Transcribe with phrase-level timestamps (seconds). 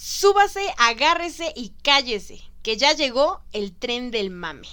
[0.00, 4.68] Súbase, agárrese y cállese, que ya llegó el tren del mame.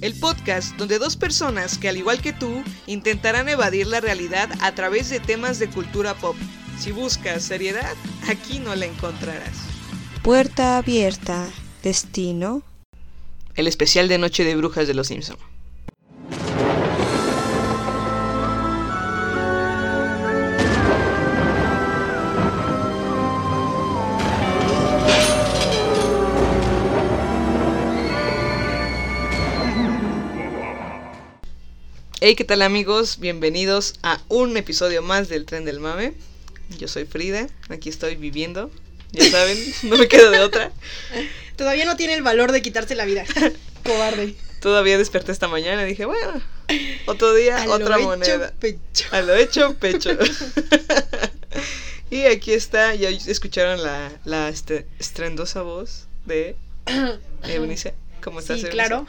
[0.00, 4.74] El podcast donde dos personas que al igual que tú intentarán evadir la realidad a
[4.74, 6.34] través de temas de cultura pop.
[6.80, 7.94] Si buscas seriedad,
[8.28, 9.56] aquí no la encontrarás.
[10.24, 11.48] Puerta abierta.
[11.84, 12.64] Destino.
[13.54, 15.36] El especial de Noche de Brujas de los Simpson.
[32.20, 33.18] Hey, ¿qué tal amigos?
[33.20, 36.14] Bienvenidos a un episodio más del Tren del Mame.
[36.78, 38.70] Yo soy Frida, aquí estoy viviendo.
[39.12, 40.72] Ya saben, no me quedo de otra.
[41.56, 43.24] Todavía no tiene el valor de quitarse la vida.
[43.84, 44.34] Cobarde.
[44.60, 46.42] Todavía desperté esta mañana y dije, bueno,
[47.06, 48.52] otro día, A otra lo hecho moneda.
[48.58, 49.06] pecho.
[49.12, 50.10] A lo hecho, pecho.
[52.10, 56.56] y aquí está, ya escucharon la, la este- estrendosa voz de
[57.44, 57.94] Eunice.
[58.20, 58.72] ¿Cómo estás, Sí, Eunice?
[58.72, 59.06] claro.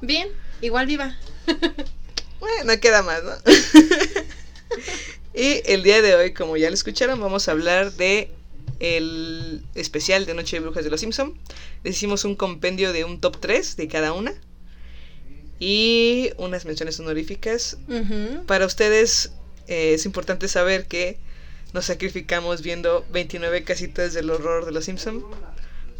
[0.00, 0.28] Bien,
[0.60, 1.18] igual viva.
[2.40, 3.32] Bueno, queda más, ¿no?
[5.34, 8.30] y el día de hoy, como ya lo escucharon, vamos a hablar de
[8.80, 11.34] el especial de Noche de Brujas de los Simpson.
[11.82, 14.34] Les hicimos un compendio de un top 3 de cada una.
[15.58, 17.78] Y unas menciones honoríficas.
[18.46, 19.32] Para ustedes
[19.68, 21.18] eh, es importante saber que
[21.72, 25.24] nos sacrificamos viendo 29 casitas del horror de los Simpson.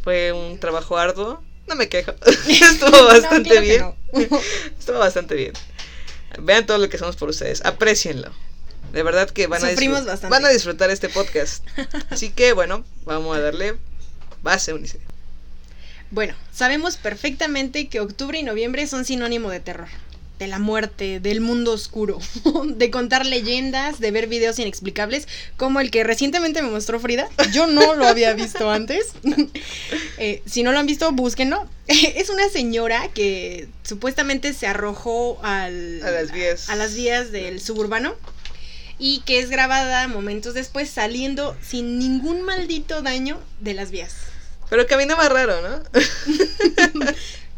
[0.04, 1.42] Fue un trabajo arduo.
[1.66, 2.12] No me quejo.
[2.48, 3.80] Estuvo No, bastante claro bien.
[3.80, 3.96] no.
[4.78, 5.52] Estuvo bastante bien.
[6.40, 7.64] Vean todo lo que hacemos por ustedes.
[7.64, 8.30] Aprecienlo.
[8.92, 11.64] De verdad que van a, van a disfrutar este podcast.
[12.10, 13.76] Así que bueno, vamos a darle
[14.42, 15.00] base, Unice.
[16.10, 19.88] Bueno, sabemos perfectamente que octubre y noviembre son sinónimo de terror,
[20.38, 22.18] de la muerte, del mundo oscuro,
[22.66, 27.28] de contar leyendas, de ver videos inexplicables, como el que recientemente me mostró Frida.
[27.52, 29.12] Yo no lo había visto antes.
[30.18, 31.68] Eh, si no lo han visto, búsquenlo.
[31.88, 36.70] Es una señora que supuestamente se arrojó al, A las vías.
[36.70, 38.14] a las vías del suburbano
[38.98, 44.14] y que es grabada momentos después saliendo sin ningún maldito daño de las vías.
[44.70, 45.82] Pero caminaba raro, ¿no?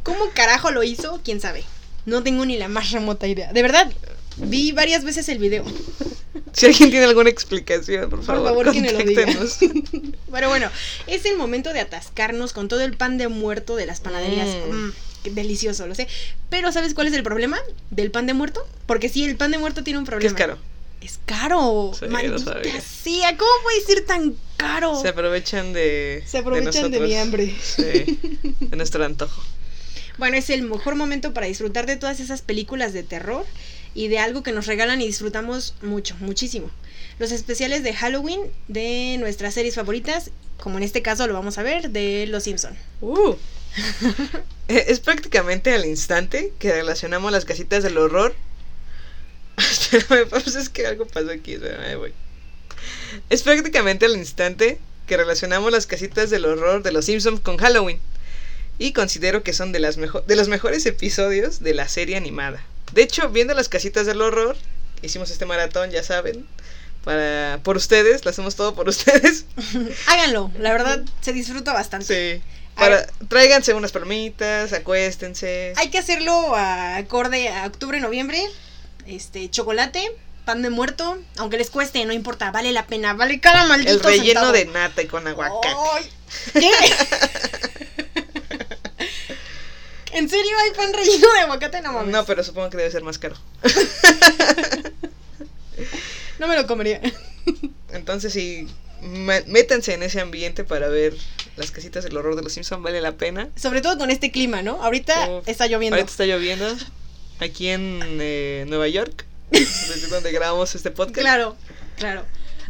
[0.03, 1.21] ¿Cómo carajo lo hizo?
[1.25, 1.65] ¿Quién sabe?
[2.09, 3.53] No tengo ni la más remota idea.
[3.53, 3.93] De verdad,
[4.39, 5.63] vi varias veces el video.
[6.53, 9.27] si alguien tiene alguna explicación, por Por favor, favor, que me lo diga.
[10.33, 10.71] Pero bueno,
[11.07, 14.49] es el momento de atascarnos con todo el pan de muerto de las panaderías.
[14.49, 14.87] Mm.
[14.87, 14.93] Mm,
[15.23, 16.09] qué delicioso, lo sé.
[16.49, 17.59] Pero ¿sabes cuál es el problema
[17.91, 18.67] del pan de muerto?
[18.87, 20.31] Porque sí, el pan de muerto tiene un problema.
[20.31, 20.57] es caro.
[21.03, 21.93] Es caro.
[21.97, 24.99] Sí, Maldita sea, ¿cómo puede ser tan caro?
[25.01, 26.25] Se aprovechan de.
[26.27, 27.09] Se aprovechan de nosotros.
[27.09, 27.55] mi hambre.
[27.63, 28.19] Sí,
[28.61, 29.43] de nuestro antojo.
[30.19, 33.47] Bueno, es el mejor momento para disfrutar de todas esas películas de terror
[33.95, 36.71] y de algo que nos regalan y disfrutamos mucho, muchísimo.
[37.19, 41.63] Los especiales de Halloween de nuestras series favoritas, como en este caso lo vamos a
[41.63, 42.77] ver, de Los Simpson.
[43.01, 43.35] Uh.
[44.71, 48.35] Eh, es prácticamente al instante que relacionamos las casitas del horror.
[49.57, 51.55] Espérame, pues es que algo pasó aquí.
[51.55, 52.13] espérame, voy.
[53.31, 57.99] Es prácticamente al instante que relacionamos las casitas del horror de los Simpsons con Halloween.
[58.79, 62.65] Y considero que son de, las mejo- de los mejores episodios de la serie animada.
[62.93, 64.57] De hecho, viendo las casitas del horror,
[65.03, 66.47] hicimos este maratón, ya saben.
[67.05, 69.45] Para, por ustedes, lo hacemos todo por ustedes.
[70.07, 72.37] Háganlo, la verdad se disfruta bastante.
[72.37, 72.43] Sí.
[72.77, 75.73] Para, tráiganse unas palomitas, acuéstense.
[75.77, 78.41] Hay que hacerlo a- acorde a octubre, noviembre.
[79.07, 80.01] Este, chocolate,
[80.45, 84.01] pan de muerto, aunque les cueste, no importa, vale la pena, vale cada maldito El
[84.01, 84.53] relleno centavo.
[84.53, 85.69] de nata y con aguacate.
[85.95, 86.11] Ay,
[86.53, 86.71] ¿Qué?
[90.13, 91.81] ¿En serio hay pan relleno de aguacate?
[91.83, 92.13] No mames.
[92.13, 93.37] No, pero supongo que debe ser más caro.
[96.39, 97.01] No me lo comería.
[97.93, 98.69] Entonces, sí,
[99.47, 101.15] métanse en ese ambiente para ver
[101.57, 103.49] las casitas del horror de los Simpsons, vale la pena.
[103.57, 104.83] Sobre todo con este clima, ¿no?
[104.83, 105.97] Ahorita Uf, está lloviendo.
[105.97, 106.77] Ahorita está lloviendo.
[107.41, 111.19] Aquí en eh, Nueva York, desde donde grabamos este podcast.
[111.19, 111.57] Claro,
[111.97, 112.25] claro.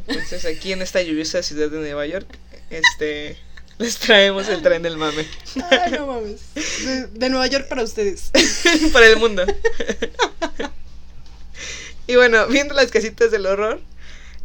[0.06, 2.26] Entonces, aquí en esta lluviosa ciudad de Nueva York,
[2.70, 3.36] este,
[3.78, 5.26] les traemos el tren del mame
[5.70, 6.40] Ay, no mames.
[6.54, 8.30] De, de Nueva York para ustedes.
[8.92, 9.44] para el mundo.
[12.06, 13.80] y bueno, viendo las casitas del horror,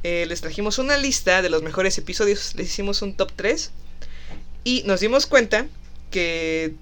[0.04, 2.56] eh, les trajimos una lista de los mejores episodios.
[2.56, 3.72] Les hicimos un top 3
[4.64, 5.68] y nos dimos cuenta
[6.14, 6.76] que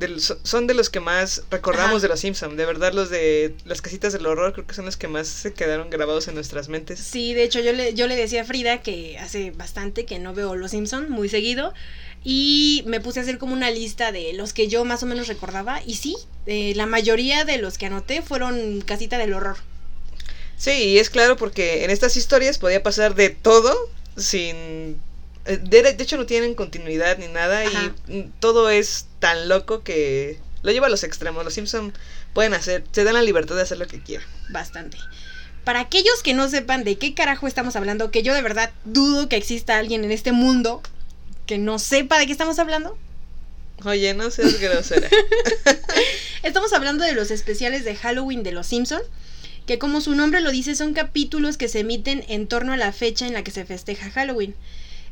[0.44, 2.02] son de los que más recordamos Ajá.
[2.02, 2.58] de los Simpsons.
[2.58, 5.54] De verdad, los de las casitas del horror creo que son los que más se
[5.54, 7.00] quedaron grabados en nuestras mentes.
[7.00, 10.34] Sí, de hecho yo le, yo le decía a Frida que hace bastante que no
[10.34, 11.74] veo Los Simpson muy seguido
[12.24, 15.28] y me puse a hacer como una lista de los que yo más o menos
[15.28, 16.16] recordaba y sí,
[16.46, 19.58] eh, la mayoría de los que anoté fueron casita del horror.
[20.58, 23.76] Sí, y es claro porque en estas historias podía pasar de todo
[24.16, 24.56] sin...
[25.46, 27.96] eh, De, de hecho no tienen continuidad ni nada Ajá.
[28.08, 31.44] y mm, todo es tan loco que lo lleva a los extremos.
[31.44, 31.92] Los Simpson
[32.36, 34.28] pueden hacer, se dan la libertad de hacer lo que quieran.
[34.50, 34.98] Bastante.
[35.64, 39.30] Para aquellos que no sepan de qué carajo estamos hablando, que yo de verdad dudo
[39.30, 40.82] que exista alguien en este mundo
[41.52, 42.98] que no sepa de qué estamos hablando,
[43.84, 45.10] Oye, no seas grosera.
[46.44, 49.02] Estamos hablando de los especiales de Halloween de Los Simpson,
[49.66, 52.94] que como su nombre lo dice son capítulos que se emiten en torno a la
[52.94, 54.56] fecha en la que se festeja Halloween.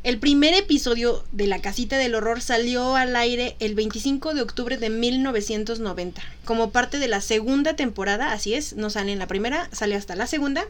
[0.04, 4.78] El primer episodio de La Casita del Horror salió al aire el 25 de octubre
[4.78, 9.68] de 1990, como parte de la segunda temporada, así es, no sale en la primera,
[9.74, 10.66] sale hasta la segunda,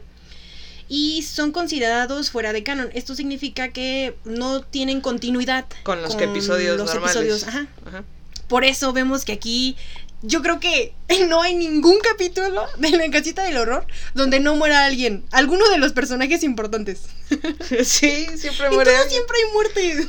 [0.92, 2.90] y son considerados fuera de canon.
[2.92, 7.16] Esto significa que no tienen continuidad Con los episodios los normales.
[7.16, 7.66] episodios, ajá.
[7.86, 8.04] Ajá.
[8.48, 9.76] Por eso vemos que aquí
[10.22, 10.92] yo creo que
[11.28, 15.78] no hay ningún capítulo de la casita del horror donde no muera alguien, alguno de
[15.78, 17.02] los personajes importantes.
[17.84, 20.08] Sí, siempre muere siempre hay muerte.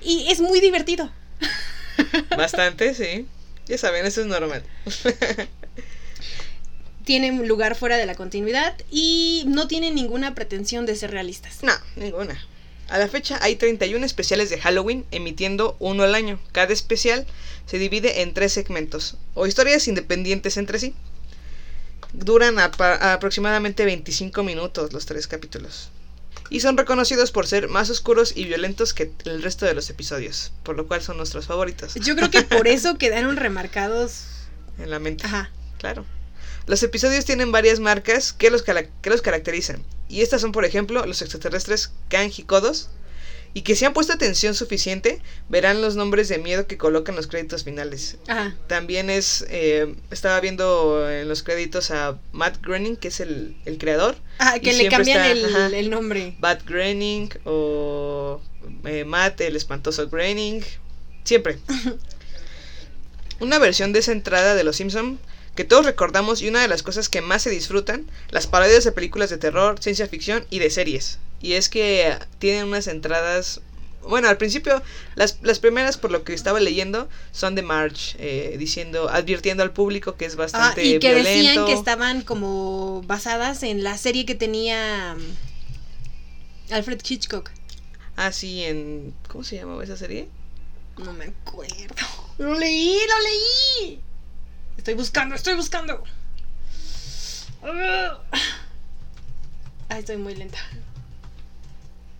[0.00, 1.12] Y es muy divertido.
[2.36, 3.26] Bastante, sí.
[3.66, 4.64] Ya saben, eso es normal.
[7.10, 11.58] Tienen lugar fuera de la continuidad y no tienen ninguna pretensión de ser realistas.
[11.64, 12.40] No, ninguna.
[12.88, 16.38] A la fecha hay 31 especiales de Halloween emitiendo uno al año.
[16.52, 17.26] Cada especial
[17.66, 20.94] se divide en tres segmentos o historias independientes entre sí.
[22.12, 25.88] Duran aproximadamente 25 minutos los tres capítulos.
[26.48, 30.52] Y son reconocidos por ser más oscuros y violentos que el resto de los episodios,
[30.62, 34.26] por lo cual son nuestros favoritos Yo creo que por eso quedaron remarcados.
[34.78, 35.26] en la mente.
[35.26, 35.50] Ajá.
[35.78, 36.04] Claro.
[36.70, 39.82] Los episodios tienen varias marcas que los, que los caracterizan.
[40.08, 42.90] Y estas son, por ejemplo, los extraterrestres Kang y Kodos.
[43.54, 47.26] Y que si han puesto atención suficiente, verán los nombres de miedo que colocan los
[47.26, 48.16] créditos finales.
[48.28, 48.54] Ajá.
[48.68, 49.44] También es.
[49.48, 54.14] eh, estaba viendo en los créditos a Matt Groening, que es el, el creador.
[54.38, 55.76] Ah, que le cambian está- el, ajá.
[55.76, 56.36] el nombre.
[56.38, 58.40] Matt Groening o
[58.84, 60.62] eh, Matt el espantoso Groening.
[61.24, 61.58] Siempre.
[63.40, 65.18] Una versión descentrada de Los Simpson
[65.60, 68.92] que todos recordamos y una de las cosas que más se disfrutan, las parodias de
[68.92, 71.18] películas de terror, ciencia ficción y de series.
[71.42, 73.60] Y es que tienen unas entradas...
[74.08, 74.82] Bueno, al principio,
[75.16, 79.70] las, las primeras, por lo que estaba leyendo, son de March, eh, diciendo, advirtiendo al
[79.74, 81.28] público que es Ah, bastante y que violento.
[81.28, 87.50] decían que estaban como basadas en la serie que tenía mm, Alfred Hitchcock.
[88.16, 89.12] Ah, sí, en...
[89.28, 90.26] ¿Cómo se llamaba esa serie?
[90.96, 92.06] No me acuerdo.
[92.38, 93.18] Lo leí, lo
[93.88, 94.00] leí.
[94.80, 96.02] Estoy buscando, estoy buscando.
[99.90, 100.56] Ay, estoy muy lenta.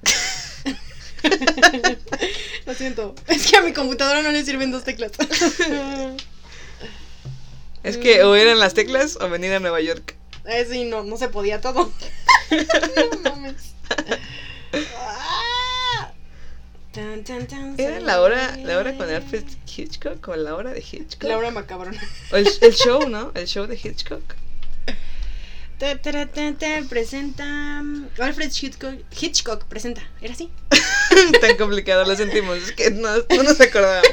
[2.66, 3.14] Lo siento.
[3.28, 5.12] Es que a mi computadora no le sirven dos teclas.
[7.82, 10.16] Es que o eran las teclas o venir a Nueva York.
[10.44, 11.90] Eh, sí, no, no se podía todo.
[12.50, 13.72] no mames.
[14.98, 16.12] Ah.
[17.76, 21.24] ¿Era la hora, la hora con Alfred Hitchcock o la hora de Hitchcock?
[21.24, 22.00] La hora macabrona.
[22.32, 23.32] O el, el show, ¿no?
[23.34, 24.22] El show de Hitchcock.
[25.78, 27.82] Ta, ta, ta, ta, presenta.
[28.18, 30.02] Alfred Hitchcock, Hitchcock presenta.
[30.20, 30.50] ¿Era así?
[31.40, 32.58] Tan complicado, lo sentimos.
[32.58, 34.10] Es que no, no nos acordábamos.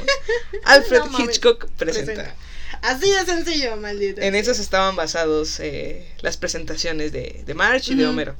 [0.63, 2.13] Alfred No Hitchcock presenta.
[2.13, 2.35] presenta.
[2.81, 4.21] Así de sencillo, maldito.
[4.21, 8.07] En esos estaban basados eh, las presentaciones de, de March y de.
[8.07, 8.35] Homero.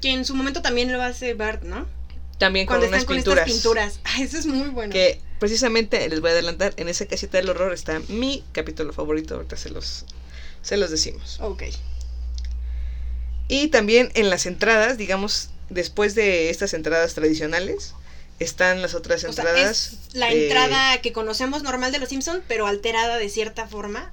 [0.00, 1.86] Que en su momento también lo hace Bart, ¿no?
[2.42, 3.46] También con Cuando unas están con pinturas.
[3.48, 4.00] estas pinturas.
[4.04, 4.92] Ah, eso es muy bueno.
[4.92, 9.34] Que precisamente les voy a adelantar, en esa casita del horror está mi capítulo favorito.
[9.36, 10.04] Ahorita se los,
[10.62, 11.38] se los decimos.
[11.40, 11.62] Ok.
[13.48, 17.94] Y también en las entradas, digamos, después de estas entradas tradicionales,
[18.38, 19.92] están las otras O sea, entradas.
[19.92, 24.10] es la de- entrada que conocemos normal de los Simpson, pero alterada de cierta forma.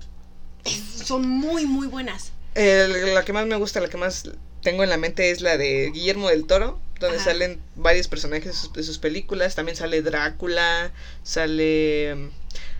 [0.66, 2.32] Es- son muy, muy buenas.
[2.56, 4.24] el- la que más me gusta, la que más
[4.62, 7.26] tengo en la mente es la de Guillermo del Toro, donde Ajá.
[7.26, 9.56] salen varios personajes de sus, de sus películas.
[9.56, 10.92] También sale Drácula,
[11.24, 12.30] sale.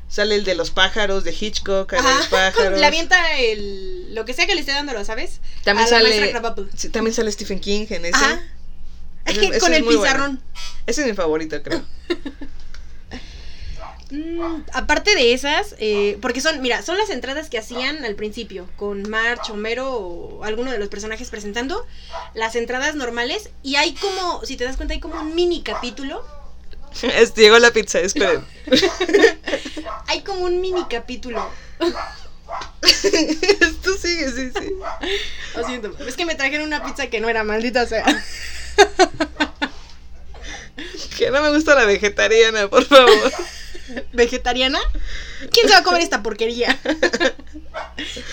[0.08, 2.80] Sale el de los pájaros de Hitchcock, de los pájaros.
[2.80, 5.40] le avienta el, lo que sea que le esté dando, ¿lo sabes?
[5.64, 6.34] También a sale.
[6.76, 8.16] sí, también sale Stephen King en ese.
[8.16, 8.42] Ajá.
[9.26, 10.02] Ese- ese Con es el bueno.
[10.02, 10.42] pizarrón.
[10.88, 11.84] Ese es mi favorito, creo.
[14.12, 18.68] Mm, aparte de esas, eh, porque son, mira, son las entradas que hacían al principio,
[18.76, 21.86] con March, Homero o alguno de los personajes presentando,
[22.34, 26.26] las entradas normales, y hay como, si te das cuenta, hay como un mini capítulo,
[27.04, 28.44] Es- llegó la pizza, esperen.
[30.08, 31.48] hay como un mini capítulo,
[32.82, 34.72] Esto sigue, sí, sí.
[35.56, 38.06] lo siento, es que me trajeron una pizza que no era maldita sea.
[41.18, 43.32] Que no me gusta la vegetariana, por favor.
[44.20, 44.80] ¿Vegetariana?
[45.52, 46.78] ¿Quién se va a comer esta porquería?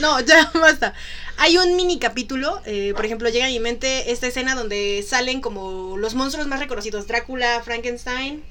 [0.00, 0.94] No, ya basta.
[1.38, 5.40] Hay un mini capítulo, eh, por ejemplo, llega a mi mente esta escena donde salen
[5.40, 8.44] como los monstruos más reconocidos, Drácula, Frankenstein,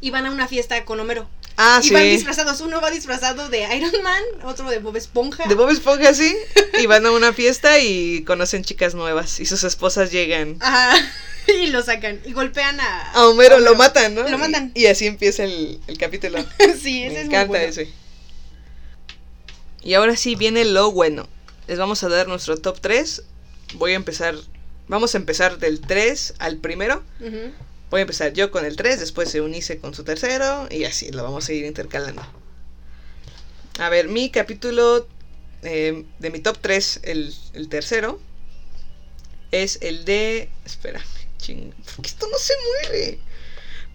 [0.00, 1.28] y van a una fiesta con Homero.
[1.56, 1.94] Ah, y sí.
[1.94, 5.46] van disfrazados, uno va disfrazado de Iron Man, otro de Bob Esponja.
[5.46, 6.34] De Bob Esponja, sí.
[6.80, 9.38] Y van a una fiesta y conocen chicas nuevas.
[9.38, 10.56] Y sus esposas llegan.
[10.60, 10.96] Ajá.
[11.46, 12.20] Y lo sacan.
[12.24, 13.10] Y golpean a.
[13.12, 14.26] A Homero lo matan, ¿no?
[14.26, 14.72] Lo matan.
[14.74, 16.38] Y, y así empieza el, el capítulo.
[16.82, 17.64] sí, ese Me es muy encanta bueno.
[17.66, 17.90] ese.
[19.82, 21.28] Y ahora sí viene lo bueno.
[21.66, 23.22] Les vamos a dar nuestro top 3.
[23.74, 24.34] Voy a empezar.
[24.88, 27.02] Vamos a empezar del 3 al primero.
[27.20, 27.52] Ujú.
[27.94, 31.12] Voy a empezar yo con el 3, después se unice con su tercero y así
[31.12, 32.26] lo vamos a ir intercalando.
[33.78, 35.06] A ver, mi capítulo
[35.62, 38.20] eh, de mi top 3, el, el tercero,
[39.52, 40.50] es el de...
[40.64, 41.04] Espérame,
[41.38, 41.72] ching...
[41.94, 43.20] Porque esto no se mueve.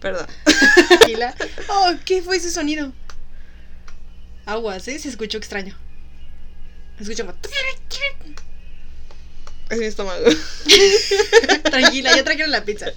[0.00, 0.26] Perdón.
[0.88, 1.34] Tranquila.
[1.68, 2.94] Oh, ¿qué fue ese sonido?
[4.46, 4.98] Aguas, ¿eh?
[4.98, 5.76] Se escuchó extraño.
[6.96, 7.34] Como...
[9.68, 10.24] Es mi estómago.
[11.64, 12.94] Tranquila, ya trajeron la pizza.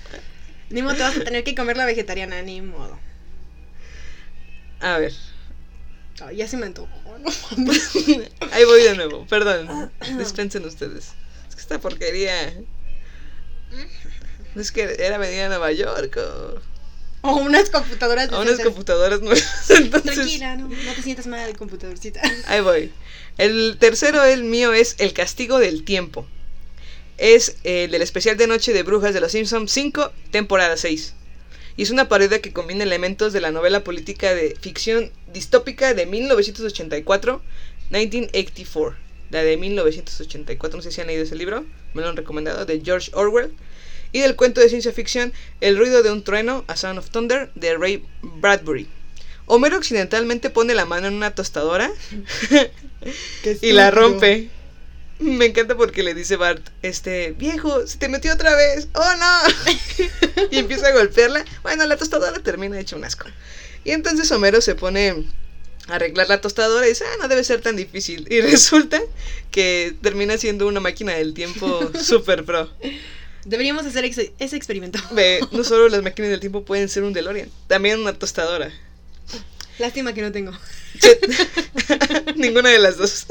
[0.73, 2.99] Ni modo, te vas a tener que comer la vegetariana, ni modo.
[4.79, 5.13] A ver,
[6.19, 6.89] Ay, ya se me antojó.
[8.51, 9.25] Ahí voy de nuevo.
[9.27, 11.13] Perdón, dispensen ustedes.
[11.47, 12.53] Es que esta porquería...
[14.55, 16.61] Es que era venir a Nueva York o
[17.21, 18.65] O unas computadoras a unas decentes.
[18.65, 19.69] computadoras nuevas.
[19.69, 22.21] Entonces, Tranquila, no, no te sientas mal, computadorcita.
[22.47, 22.91] Ahí voy.
[23.37, 26.27] El tercero, el mío, es El castigo del tiempo.
[27.17, 31.13] Es el del especial de Noche de Brujas de los Simpsons 5, temporada 6.
[31.75, 36.05] Y es una parodia que combina elementos de la novela política de ficción distópica de
[36.05, 37.41] 1984,
[37.89, 39.03] 1984.
[39.33, 41.65] La de 1984, no sé si han leído ese libro,
[41.95, 43.51] me lo han recomendado, de George Orwell.
[44.11, 47.49] Y del cuento de ciencia ficción El ruido de un trueno, A Sound of Thunder,
[47.55, 48.87] de Ray Bradbury.
[49.47, 51.91] Homero accidentalmente pone la mano en una tostadora
[53.61, 54.49] y la rompe.
[55.37, 58.87] Me encanta porque le dice Bart, este, viejo, se te metió otra vez.
[58.93, 60.45] Oh no.
[60.51, 61.45] y empieza a golpearla.
[61.63, 63.27] Bueno, la tostadora termina hecha un asco.
[63.83, 65.25] Y entonces Homero se pone
[65.89, 68.27] a arreglar la tostadora y dice, ah, no debe ser tan difícil.
[68.29, 69.01] Y resulta
[69.51, 72.69] que termina siendo una máquina del tiempo super pro.
[73.45, 74.99] Deberíamos hacer ex- ese experimento.
[75.11, 78.71] Ve, no solo las máquinas del tiempo pueden ser un DeLorean, también una tostadora.
[79.79, 80.51] Lástima que no tengo.
[82.35, 83.25] Ninguna de las dos.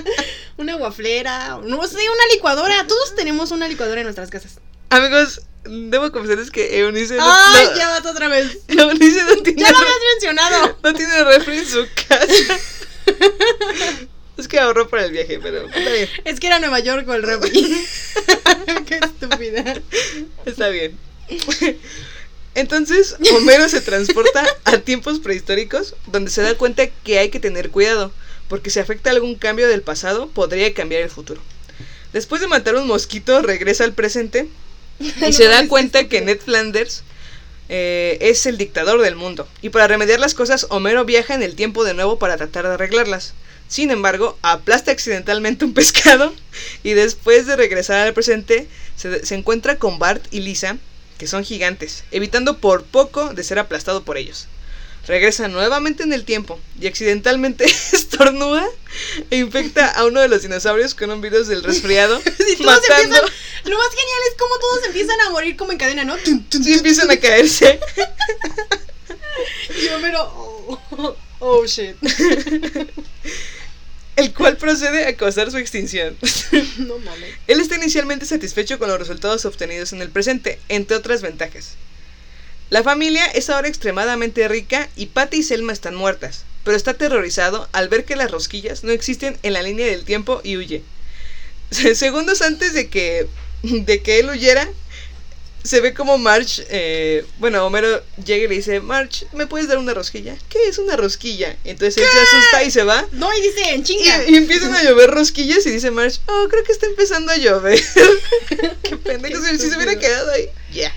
[0.56, 2.86] Una guaflera, no sé, una licuadora.
[2.86, 4.58] Todos tenemos una licuadora en nuestras casas.
[4.90, 8.58] Amigos, debo confesarles que Eunice no, ¡Ay, no- ya vas otra vez!
[8.68, 10.78] Eunice no tiene, ¡Ya lo habías mencionado!
[10.82, 12.58] no tiene refri en su casa.
[14.36, 16.08] es que ahorró para el viaje, pero está bien.
[16.24, 17.86] Es que era Nueva York o el refri.
[18.86, 19.74] ¡Qué estúpida!
[20.46, 20.96] Está bien.
[22.54, 27.70] Entonces, Homero se transporta a tiempos prehistóricos donde se da cuenta que hay que tener
[27.70, 28.12] cuidado,
[28.48, 31.40] porque si afecta algún cambio del pasado, podría cambiar el futuro.
[32.12, 34.48] Después de matar un mosquito, regresa al presente
[35.00, 37.02] y se da cuenta que Ned Flanders
[37.68, 39.48] eh, es el dictador del mundo.
[39.62, 42.74] Y para remediar las cosas, Homero viaja en el tiempo de nuevo para tratar de
[42.74, 43.34] arreglarlas.
[43.66, 46.32] Sin embargo, aplasta accidentalmente un pescado
[46.84, 50.78] y después de regresar al presente, se, se encuentra con Bart y Lisa,
[51.18, 54.46] que son gigantes, evitando por poco de ser aplastado por ellos.
[55.06, 58.66] Regresa nuevamente en el tiempo y accidentalmente estornuda
[59.30, 63.16] e infecta a uno de los dinosaurios con un virus del resfriado, Y todos matando...
[63.16, 63.30] empiezan.
[63.64, 66.16] Lo más genial es cómo todos empiezan a morir como en cadena, ¿no?
[66.18, 67.80] Sí, empiezan a caerse.
[69.82, 70.22] Y Homero.
[70.26, 71.96] Oh, oh, shit.
[74.16, 76.16] El cual procede a causar su extinción.
[76.78, 77.34] No mames.
[77.46, 81.76] Él está inicialmente satisfecho con los resultados obtenidos en el presente, entre otras ventajas.
[82.70, 87.68] La familia es ahora extremadamente rica y Patty y Selma están muertas, pero está aterrorizado
[87.72, 90.82] al ver que las rosquillas no existen en la línea del tiempo y huye.
[91.94, 93.28] Segundos antes de que,
[93.62, 94.68] de que él huyera,
[95.64, 99.78] se ve como Marge, eh, bueno, Homero llega y le dice, Marge, ¿me puedes dar
[99.78, 100.36] una rosquilla?
[100.50, 101.56] ¿Qué es una rosquilla?
[101.64, 103.06] Entonces él se asusta y se va.
[103.12, 104.24] No, y dice chinga.
[104.26, 107.38] Y, y empiezan a llover rosquillas y dice Marge, oh, creo que está empezando a
[107.38, 107.82] llover.
[108.82, 110.50] Qué pendejo, si, se hubiera quedado ahí.
[110.70, 110.92] Ya.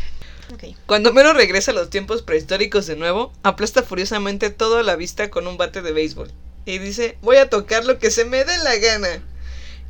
[0.54, 0.76] Ok.
[0.86, 5.30] Cuando Homero regresa a los tiempos prehistóricos de nuevo, aplasta furiosamente todo a la vista
[5.30, 6.30] con un bate de béisbol.
[6.66, 9.24] Y dice, voy a tocar lo que se me dé la gana.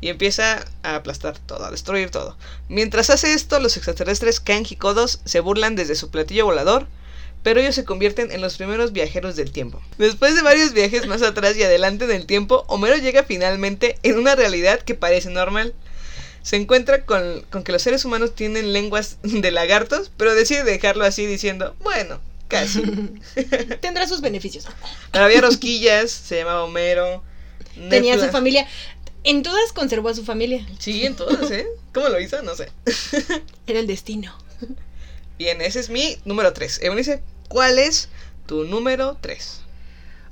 [0.00, 2.36] Y empieza a aplastar todo, a destruir todo.
[2.68, 6.86] Mientras hace esto, los extraterrestres Kang y Kodos se burlan desde su platillo volador,
[7.42, 9.80] pero ellos se convierten en los primeros viajeros del tiempo.
[9.96, 14.18] Después de varios viajes más atrás y adelante en el tiempo, Homero llega finalmente en
[14.18, 15.74] una realidad que parece normal.
[16.42, 21.04] Se encuentra con, con que los seres humanos tienen lenguas de lagartos, pero decide dejarlo
[21.04, 22.82] así diciendo, bueno, casi.
[23.80, 24.66] Tendrá sus beneficios.
[25.12, 27.22] Pero había rosquillas, se llamaba Homero.
[27.88, 28.26] Tenía Nefla.
[28.26, 28.66] su familia.
[29.24, 30.66] En todas conservó a su familia.
[30.78, 31.66] Sí, en todas, ¿eh?
[31.92, 32.40] ¿Cómo lo hizo?
[32.42, 32.70] No sé.
[33.66, 34.36] Era el destino.
[35.38, 36.80] Bien, ese es mi número 3.
[36.82, 38.08] Eunice, ¿cuál es
[38.46, 39.60] tu número 3?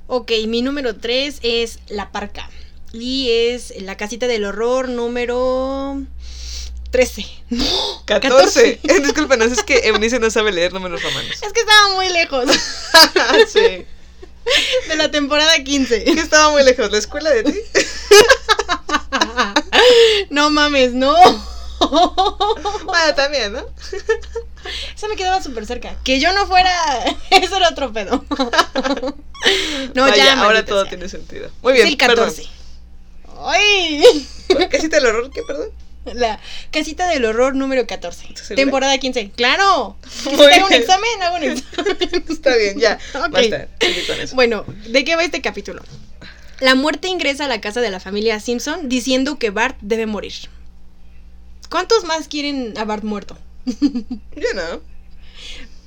[0.07, 2.49] Ok, mi número 3 es La Parca.
[2.93, 6.01] Y es la casita del horror número
[6.91, 7.25] 13.
[8.05, 8.79] 14.
[9.01, 11.31] Discúlpenos, es que Eunice no sabe leer números romanos.
[11.41, 12.45] Es que estaba muy lejos
[13.47, 13.85] sí.
[14.87, 16.05] de la temporada 15.
[16.05, 16.91] Que estaba muy lejos.
[16.91, 17.53] ¿La escuela de ti?
[20.29, 21.15] No mames, no.
[22.85, 23.59] Bueno, también, ¿no?
[24.95, 25.95] Eso me quedaba súper cerca.
[26.03, 26.71] Que yo no fuera.
[27.29, 28.23] Eso era otro pedo.
[29.93, 30.41] No, Vaya, ya.
[30.41, 30.89] ahora todo sea.
[30.89, 31.49] tiene sentido.
[31.61, 32.47] Muy bien, Es el 14.
[33.45, 34.01] ¡Ay!
[34.47, 34.69] perdón.
[34.69, 35.29] ¿Casita del horror?
[35.31, 35.69] ¿Qué, perdón?
[36.13, 36.39] La
[36.71, 38.27] casita del horror número 14.
[38.35, 38.55] segura?
[38.55, 39.31] Temporada 15.
[39.35, 39.97] ¡Claro!
[40.23, 42.23] Tengo un examen, hago un examen.
[42.29, 42.97] Está bien, ya.
[43.13, 43.29] Ok.
[43.31, 43.67] Basta.
[43.79, 44.35] sigue con eso.
[44.35, 45.83] Bueno, ¿de qué va este capítulo?
[46.59, 50.33] La muerte ingresa a la casa de la familia Simpson diciendo que Bart debe morir.
[51.69, 53.37] ¿Cuántos más quieren a Bart muerto?
[53.65, 54.81] Yo no.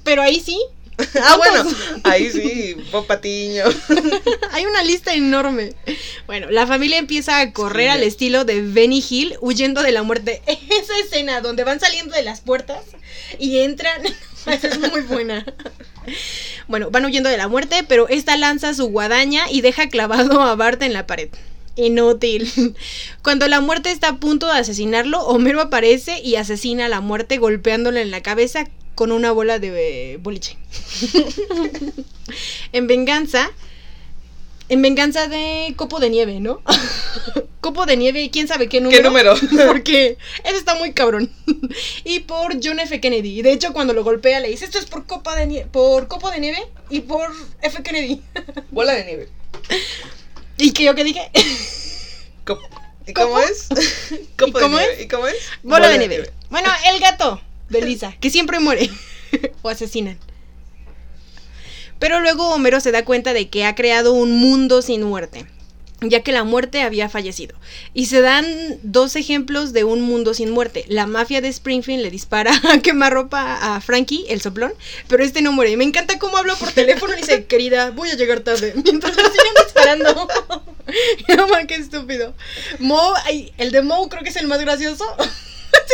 [0.05, 0.59] Pero ahí sí,
[1.23, 1.65] Ah, bueno.
[2.05, 3.65] Ahí sí, Bob Patiño.
[4.53, 5.75] hay una lista enorme.
[6.27, 10.03] Bueno, la familia empieza a correr Sí, al estilo de Benny Hill huyendo de la
[10.03, 10.43] muerte.
[10.47, 12.83] Esa escena donde van saliendo de las puertas
[13.39, 14.03] y entran,
[14.47, 15.45] esa es muy buena.
[16.71, 20.55] Bueno, van huyendo de la muerte, pero esta lanza su guadaña y deja clavado a
[20.55, 21.29] Bart en la pared.
[21.75, 22.49] Inútil.
[23.23, 27.39] Cuando la muerte está a punto de asesinarlo, Homero aparece y asesina a la muerte
[27.39, 30.59] golpeándole en la cabeza con una bola de eh, boliche.
[32.73, 33.51] en venganza,
[34.71, 36.63] en venganza de Copo de Nieve, ¿no?
[37.61, 39.03] Copo de Nieve, quién sabe qué número.
[39.03, 39.35] ¿Qué número?
[39.67, 41.31] Porque ese está muy cabrón.
[42.05, 43.01] y por John F.
[43.01, 43.39] Kennedy.
[43.39, 46.09] Y de hecho, cuando lo golpea, le dice: Esto es por Copa de Nieve, por
[46.09, 47.29] Copo de Nieve y por
[47.61, 47.83] F.
[47.83, 48.23] Kennedy.
[48.71, 49.29] Bola de nieve.
[50.57, 51.31] ¿Y qué yo qué dije?
[52.47, 52.61] Cop-
[53.07, 53.29] ¿Y ¿Copo?
[53.29, 53.69] cómo es?
[54.39, 54.95] Copo de cómo nieve.
[54.95, 55.03] es?
[55.03, 55.37] ¿Y cómo es?
[55.63, 56.31] Bola, de, nieve.
[56.49, 58.89] Bueno, el gato de Lisa, que siempre muere.
[59.63, 60.19] o asesinan.
[62.01, 65.45] Pero luego Homero se da cuenta de que ha creado un mundo sin muerte,
[66.01, 67.55] ya que la muerte había fallecido.
[67.93, 68.47] Y se dan
[68.83, 70.87] dos ejemplos de un mundo sin muerte.
[70.89, 74.73] La mafia de Springfield le dispara a quemarropa a Frankie, el soplón,
[75.09, 75.73] pero este no muere.
[75.73, 78.73] Y me encanta cómo habla por teléfono y dice, querida, voy a llegar tarde.
[78.83, 80.29] Mientras le siguen disparando.
[81.37, 82.35] no man, qué estúpido.
[82.79, 85.05] Mo, ay, el de Mo creo que es el más gracioso.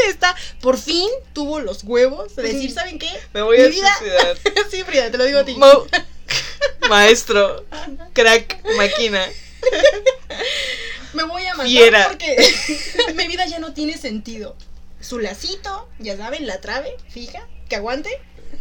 [0.08, 3.10] Está, por fin tuvo los huevos de decir, ¿saben qué?
[3.32, 4.38] Me voy a vida- suicidar.
[4.70, 5.54] sí, Frida, te lo digo a ti.
[5.56, 5.86] Mo-
[6.88, 7.64] Maestro,
[8.12, 9.26] crack, máquina.
[11.14, 12.08] Me voy a matar Fiera.
[12.08, 12.36] porque
[13.14, 14.54] mi vida ya no tiene sentido.
[15.00, 18.10] Su lacito, ya saben, la trave fija, que aguante.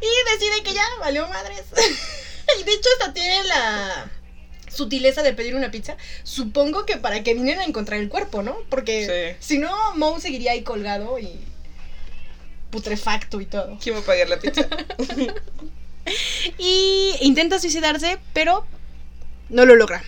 [0.00, 1.62] y decide que ya valió madres.
[2.58, 4.10] y de hecho hasta tiene la
[4.72, 5.96] sutileza de pedir una pizza.
[6.22, 8.56] Supongo que para que vinieran a encontrar el cuerpo, ¿no?
[8.68, 9.54] Porque Sí.
[9.54, 11.30] si no, Moe seguiría ahí colgado y
[12.70, 13.78] putrefacto y todo.
[13.82, 14.68] ¿Quién va a pagar la pizza?
[16.58, 18.66] Y intenta suicidarse, pero
[19.50, 20.02] no lo logra.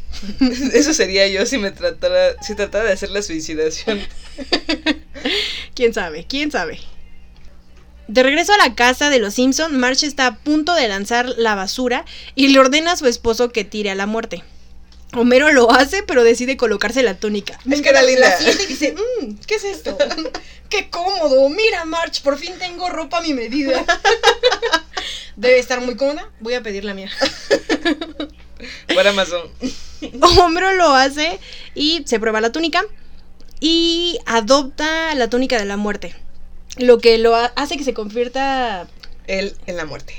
[0.72, 4.00] Eso sería yo si me tratara, si tratara de hacer la suicidación.
[5.74, 6.26] ¿Quién sabe?
[6.28, 6.80] ¿Quién sabe?
[8.08, 11.54] De regreso a la casa de los Simpson, Marge está a punto de lanzar la
[11.54, 14.44] basura y le ordena a su esposo que tire a la muerte.
[15.14, 17.58] Homero lo hace, pero decide colocarse la túnica.
[17.70, 18.28] Es que linda.
[18.30, 19.96] La siente y dice, "Mm, ¿qué es esto?
[20.68, 21.48] ¡Qué cómodo!
[21.48, 23.84] Mira, Marge, por fin tengo ropa a mi medida.
[25.36, 26.30] Debe estar muy cómoda.
[26.40, 27.10] Voy a pedir la mía.
[28.94, 29.42] Por Amazon.
[30.40, 31.38] Homero lo hace
[31.74, 32.82] y se prueba la túnica
[33.60, 36.14] y adopta la túnica de la muerte.
[36.76, 38.86] Lo que lo ha- hace que se convierta.
[39.26, 40.14] Él en la muerte.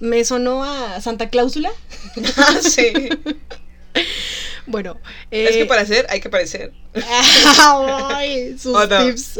[0.00, 1.70] Me sonó a Santa Cláusula.
[2.36, 2.92] Ah, sí.
[4.68, 4.98] Bueno,
[5.30, 6.72] Es eh, que para hacer hay que parecer.
[7.56, 9.04] ay, sus Oh, no.
[9.06, 9.34] tips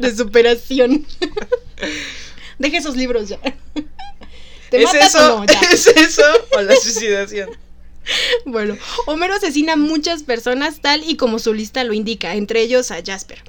[0.00, 1.06] de superación.
[2.58, 3.38] Deje esos libros ya.
[4.70, 5.36] ¿Te ¿Es eso?
[5.36, 5.46] o no?
[5.46, 5.58] Ya.
[5.72, 6.22] ¿Es eso
[6.54, 7.48] o la suicidación?
[8.44, 8.76] Bueno,
[9.06, 13.00] Homero asesina a muchas personas tal y como su lista lo indica, entre ellos a
[13.04, 13.42] Jasper.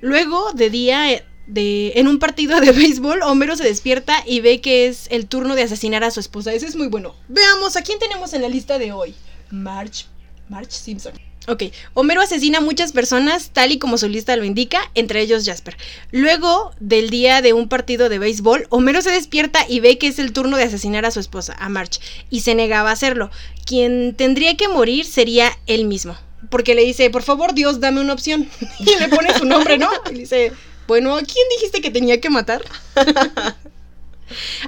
[0.00, 4.60] Luego, de día, eh, de, en un partido de béisbol, Homero se despierta y ve
[4.60, 6.52] que es el turno de asesinar a su esposa.
[6.52, 7.14] Ese es muy bueno.
[7.28, 9.14] Veamos, ¿a quién tenemos en la lista de hoy?
[9.50, 10.06] Marge,
[10.48, 11.12] Marge Simpson.
[11.46, 15.44] Ok, Homero asesina a muchas personas tal y como su lista lo indica, entre ellos
[15.44, 15.76] Jasper.
[16.10, 20.18] Luego del día de un partido de béisbol, Homero se despierta y ve que es
[20.18, 23.30] el turno de asesinar a su esposa, a Marge, y se negaba a hacerlo.
[23.66, 26.16] Quien tendría que morir sería él mismo.
[26.48, 28.48] Porque le dice, por favor Dios, dame una opción.
[28.78, 29.90] Y le pone su nombre, ¿no?
[30.10, 30.50] Y dice,
[30.86, 32.62] bueno, ¿a quién dijiste que tenía que matar?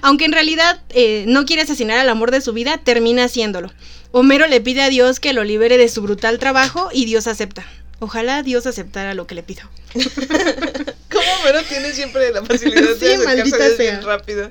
[0.02, 3.72] Aunque en realidad eh, no quiere asesinar al amor de su vida, termina haciéndolo.
[4.12, 7.66] Homero le pide a Dios que lo libere de su brutal trabajo y Dios acepta.
[7.98, 9.62] Ojalá Dios aceptara lo que le pido.
[9.94, 14.50] ¿Cómo Homero tiene siempre la facilidad Sí, de acercarse bien rápido?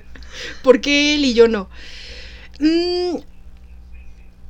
[0.64, 1.70] ¿Por qué él y yo no?
[2.60, 3.18] Mm,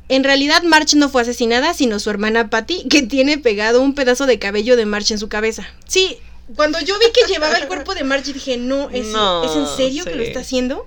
[0.08, 4.26] en realidad March no fue asesinada, sino su hermana Patty, que tiene pegado un pedazo
[4.26, 5.68] de cabello de March en su cabeza.
[5.88, 6.18] Sí,
[6.54, 9.78] cuando yo vi que llevaba el cuerpo de March dije, no, ¿es, No, ¿es en
[9.78, 10.86] serio que lo está haciendo?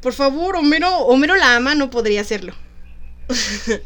[0.00, 2.54] Por favor, Homero, Homero la ama, no podría hacerlo.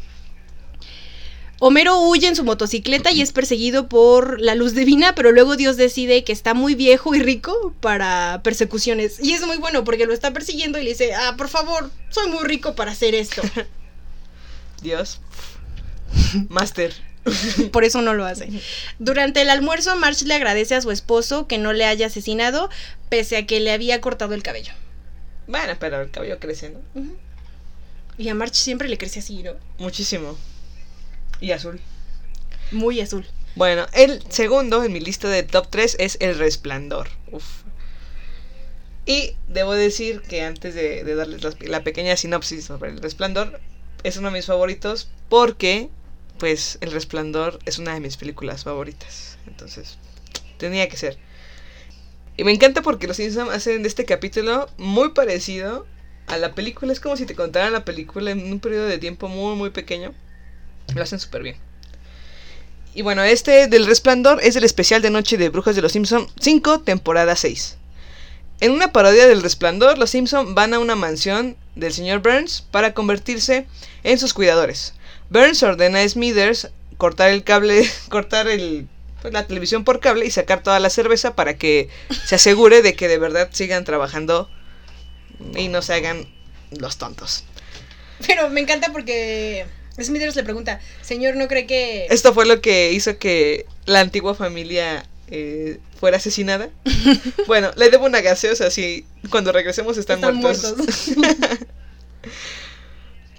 [1.59, 5.77] Homero huye en su motocicleta y es perseguido por la luz divina, pero luego Dios
[5.77, 9.17] decide que está muy viejo y rico para persecuciones.
[9.23, 12.29] Y es muy bueno porque lo está persiguiendo y le dice, ah, por favor, soy
[12.29, 13.41] muy rico para hacer esto.
[14.81, 15.21] Dios.
[16.49, 16.93] Master.
[17.71, 18.49] Por eso no lo hace.
[18.99, 22.69] Durante el almuerzo, March le agradece a su esposo que no le haya asesinado,
[23.09, 24.73] pese a que le había cortado el cabello.
[25.47, 26.79] Bueno, pero el cabello crece, ¿no?
[28.17, 29.53] Y a March siempre le crece así, ¿no?
[29.77, 30.37] Muchísimo.
[31.39, 31.79] Y azul.
[32.71, 33.25] Muy azul.
[33.55, 37.09] Bueno, el segundo en mi lista de top 3 es El Resplandor.
[37.31, 37.63] Uf.
[39.05, 43.59] Y debo decir que antes de, de darles la, pequeña sinopsis sobre El Resplandor,
[44.03, 45.89] es uno de mis favoritos porque,
[46.39, 49.37] pues, El Resplandor es una de mis películas favoritas.
[49.47, 49.97] Entonces,
[50.57, 51.17] tenía que ser.
[52.35, 55.85] Y me encanta porque los Simpsons hacen de este capítulo muy parecido
[56.27, 56.91] a la película.
[56.91, 60.13] Es como si te contaran la película en un periodo de tiempo muy, muy pequeño.
[60.95, 61.57] Lo hacen súper bien.
[62.95, 66.27] Y bueno, este del Resplandor es el especial de Noche de Brujas de los Simpson
[66.39, 67.77] 5, temporada 6.
[68.59, 72.93] En una parodia del Resplandor, los Simpson van a una mansión del señor Burns para
[72.93, 73.65] convertirse
[74.03, 74.93] en sus cuidadores.
[75.29, 78.87] Burns ordena a Smithers cortar el cable, cortar el,
[79.21, 81.89] pues, la televisión por cable y sacar toda la cerveza para que
[82.25, 84.49] se asegure de que de verdad sigan trabajando
[85.55, 86.27] y no se hagan
[86.71, 87.43] los tontos.
[88.25, 89.65] Pero me encanta porque
[90.01, 92.07] Smithers le pregunta, señor, ¿no cree que...
[92.09, 96.69] Esto fue lo que hizo que la antigua familia eh, fuera asesinada.
[97.47, 100.77] Bueno, le debo una gaseosa, así cuando regresemos están, Están muertos.
[100.77, 101.57] muertos.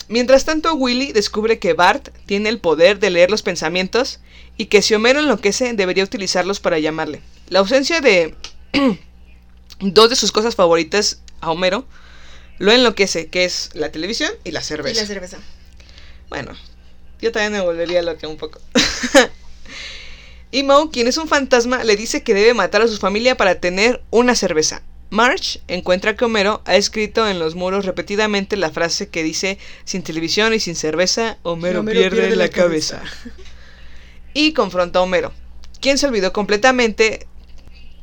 [0.08, 4.20] Mientras tanto, Willy descubre que Bart tiene el poder de leer los pensamientos
[4.56, 7.22] y que si Homero enloquece debería utilizarlos para llamarle.
[7.48, 8.34] La ausencia de
[9.80, 11.86] dos de sus cosas favoritas a Homero
[12.58, 15.00] lo enloquece, que es la televisión y la y cerveza.
[15.00, 15.38] la cerveza.
[16.28, 16.52] Bueno,
[17.20, 18.60] yo también me volvería loca un poco.
[20.50, 23.60] y Moe, quien es un fantasma, le dice que debe matar a su familia para
[23.60, 24.82] tener una cerveza.
[25.14, 30.02] Marge encuentra que Homero ha escrito en los muros repetidamente la frase que dice sin
[30.02, 33.00] televisión y sin cerveza, Homero, Homero pierde, pierde la, la cabeza.
[34.34, 35.32] y confronta a Homero,
[35.80, 37.28] quien se olvidó completamente,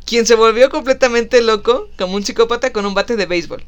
[0.06, 3.66] quien se volvió completamente loco como un psicópata con un bate de béisbol.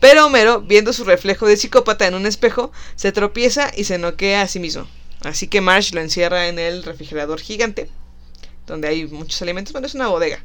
[0.00, 4.40] Pero Homero, viendo su reflejo de psicópata en un espejo, se tropieza y se noquea
[4.40, 4.88] a sí mismo.
[5.20, 7.90] Así que Marge lo encierra en el refrigerador gigante,
[8.66, 9.72] donde hay muchos alimentos.
[9.72, 10.42] Bueno, es una bodega.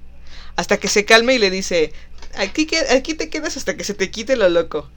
[0.55, 1.93] Hasta que se calme y le dice,
[2.35, 4.89] aquí, aquí te quedas hasta que se te quite lo loco.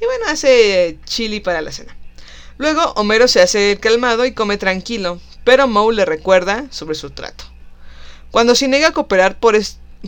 [0.00, 1.96] Y bueno, hace chili para la cena.
[2.56, 7.44] Luego Homero se hace calmado y come tranquilo, pero Moe le recuerda sobre su trato.
[8.30, 9.56] Cuando se niega a cooperar por,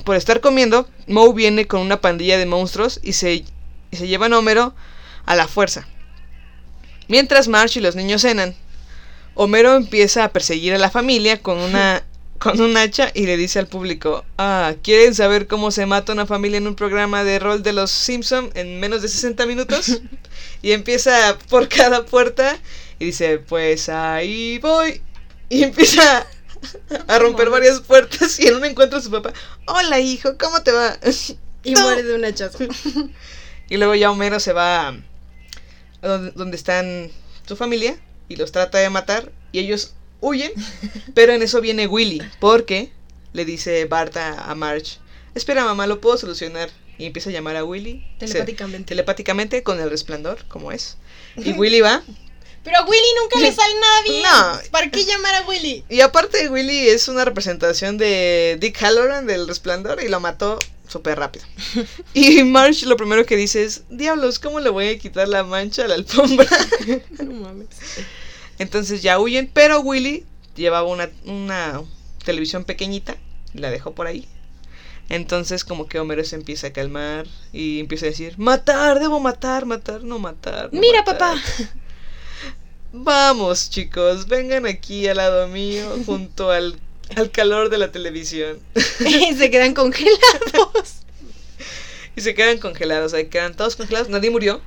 [0.04, 3.44] por estar comiendo, Moe viene con una pandilla de monstruos y se,
[3.90, 4.74] y se llevan a Homero
[5.26, 5.86] a la fuerza.
[7.08, 8.54] Mientras Marge y los niños cenan,
[9.34, 12.04] Homero empieza a perseguir a la familia con una,
[12.40, 16.26] con un hacha y le dice al público, ah, ¿quieren saber cómo se mata una
[16.26, 20.00] familia en un programa de rol de los Simpson en menos de 60 minutos?
[20.62, 22.58] y empieza por cada puerta
[22.98, 25.02] y dice, pues ahí voy.
[25.50, 26.26] Y empieza
[27.08, 29.32] a romper varias puertas y en una encuentra a su papá,
[29.66, 30.98] hola hijo, ¿cómo te va?
[31.62, 31.82] Y No.
[31.82, 32.58] muere de un hachazo.
[33.68, 34.94] Y luego ya Homero se va a
[36.02, 37.10] a donde, donde están
[37.46, 37.96] su familia
[38.28, 40.52] y los trata de matar y ellos huyen,
[41.14, 42.90] pero en eso viene Willy porque
[43.32, 44.98] le dice Bart a, a Marge,
[45.34, 46.70] espera mamá, lo puedo solucionar.
[46.98, 48.04] Y empieza a llamar a Willy.
[48.18, 48.88] se- Telepáticamente.
[48.88, 50.98] telepáticamente con el resplandor, como es.
[51.36, 52.02] Y Willy va.
[52.62, 54.22] Pero a Willy nunca le sale nada bien.
[54.22, 54.70] No.
[54.70, 55.82] ¿Para qué llamar a Willy?
[55.88, 61.18] Y aparte Willy es una representación de Dick Halloran del resplandor y lo mató súper
[61.18, 61.46] rápido.
[62.12, 65.84] Y Marge lo primero que dice es, diablos, ¿cómo le voy a quitar la mancha
[65.84, 66.46] a la alfombra?
[67.18, 67.68] No mames.
[68.60, 71.80] Entonces ya huyen, pero Willy llevaba una, una
[72.26, 73.16] televisión pequeñita
[73.54, 74.28] y la dejó por ahí.
[75.08, 79.64] Entonces como que Homero se empieza a calmar y empieza a decir, matar, debo matar,
[79.64, 80.68] matar, no matar.
[80.74, 81.38] no Mira, matar".
[81.38, 81.42] papá.
[82.92, 86.78] Vamos chicos, vengan aquí al lado mío junto al,
[87.16, 88.58] al calor de la televisión.
[89.38, 91.00] Se quedan congelados.
[92.14, 94.60] y se quedan congelados, ahí quedan todos congelados, nadie murió,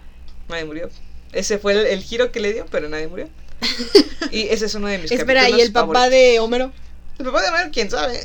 [0.50, 0.90] nadie murió.
[1.32, 3.30] Ese fue el, el giro que le dio, pero nadie murió.
[4.32, 6.12] Y ese es uno de mis Espera, ¿y el papá favoritos.
[6.12, 6.72] de Homero?
[7.20, 8.24] El papá de Homero, quién sabe.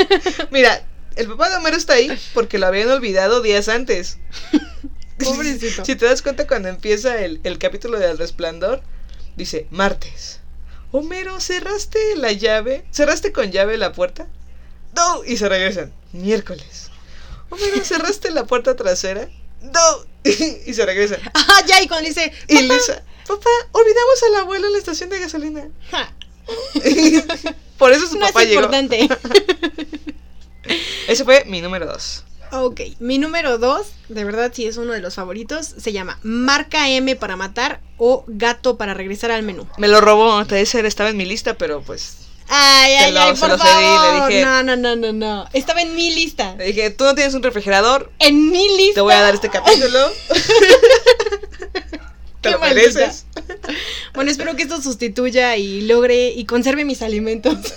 [0.50, 0.84] Mira,
[1.16, 4.18] el papá de Homero está ahí porque lo habían olvidado días antes.
[5.18, 5.84] Pobrecito.
[5.84, 8.82] Si te das cuenta cuando empieza el, el capítulo del resplandor,
[9.36, 10.40] dice, martes.
[10.92, 12.84] Homero, ¿cerraste la llave?
[12.92, 14.26] ¿Cerraste con llave la puerta?
[14.94, 15.92] No, y se regresan.
[16.12, 16.90] Miércoles.
[17.50, 19.28] Homero, ¿cerraste la puerta trasera?
[19.60, 21.20] No, y se regresan.
[21.34, 25.20] Ah, ya, y cuando dice, Y Lisa, papá, olvidamos al abuelo en la estación de
[25.20, 25.68] gasolina.
[25.90, 26.12] "Ja,
[27.78, 28.62] Por eso su no papá es llegó.
[28.62, 29.08] importante.
[31.08, 32.24] Ese fue mi número dos.
[32.50, 36.88] ok, mi número dos, de verdad sí es uno de los favoritos, se llama Marca
[36.90, 39.66] M para matar o Gato para regresar al menú.
[39.78, 42.16] Me lo robó, ese estaba en mi lista, pero pues
[42.50, 44.28] Ay, ay, lo- ay, por lo cedí, le favor.
[44.30, 45.48] dije- No, no, no, no, no.
[45.52, 46.54] Estaba en mi lista.
[46.56, 48.94] le dije, tú no tienes un refrigerador, En mi lista.
[48.94, 49.98] te voy a dar este capítulo.
[52.48, 53.26] Te lo mereces.
[54.14, 57.56] Bueno, espero que esto sustituya y logre y conserve mis alimentos.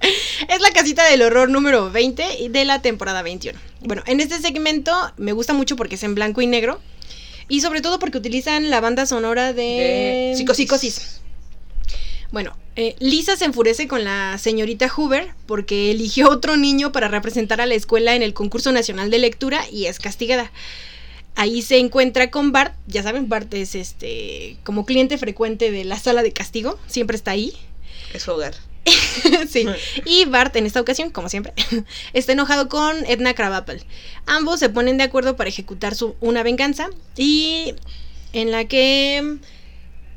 [0.00, 3.56] es la casita del horror número 20 y de la temporada 21.
[3.82, 6.80] Bueno, en este segmento me gusta mucho porque es en blanco y negro.
[7.48, 11.20] Y sobre todo porque utilizan la banda sonora de, De Psicosis.
[12.32, 17.60] Bueno, eh, Lisa se enfurece con la señorita Hoover porque eligió otro niño para representar
[17.60, 20.50] a la escuela en el concurso nacional de lectura y es castigada.
[21.36, 25.98] Ahí se encuentra con Bart, ya saben, Bart es este como cliente frecuente de la
[25.98, 27.52] sala de castigo, siempre está ahí.
[28.14, 28.54] Es su hogar.
[29.48, 29.66] sí.
[30.06, 31.52] Y Bart, en esta ocasión, como siempre,
[32.14, 33.84] está enojado con Edna Krabappel.
[34.24, 37.74] Ambos se ponen de acuerdo para ejecutar su, una venganza y
[38.32, 39.38] en la que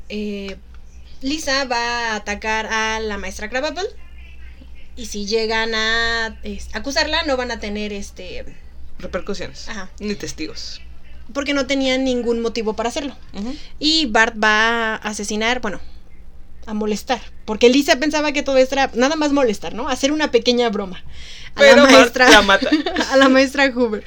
[0.08, 0.56] eh,
[1.20, 3.86] Lisa va a atacar a la maestra Krabappel
[4.96, 8.44] y si llegan a es, acusarla no van a tener este
[8.98, 9.68] Repercusiones.
[9.68, 9.90] Ajá.
[9.98, 10.80] Ni testigos.
[11.32, 13.16] Porque no tenían ningún motivo para hacerlo.
[13.78, 15.80] Y Bart va a asesinar, bueno,
[16.66, 17.20] a molestar.
[17.44, 19.88] Porque Lisa pensaba que todo esto era nada más molestar, ¿no?
[19.88, 21.02] Hacer una pequeña broma.
[21.54, 22.30] A Pero la Bart maestra.
[22.30, 22.70] la mata.
[23.12, 24.04] a la maestra Hoover.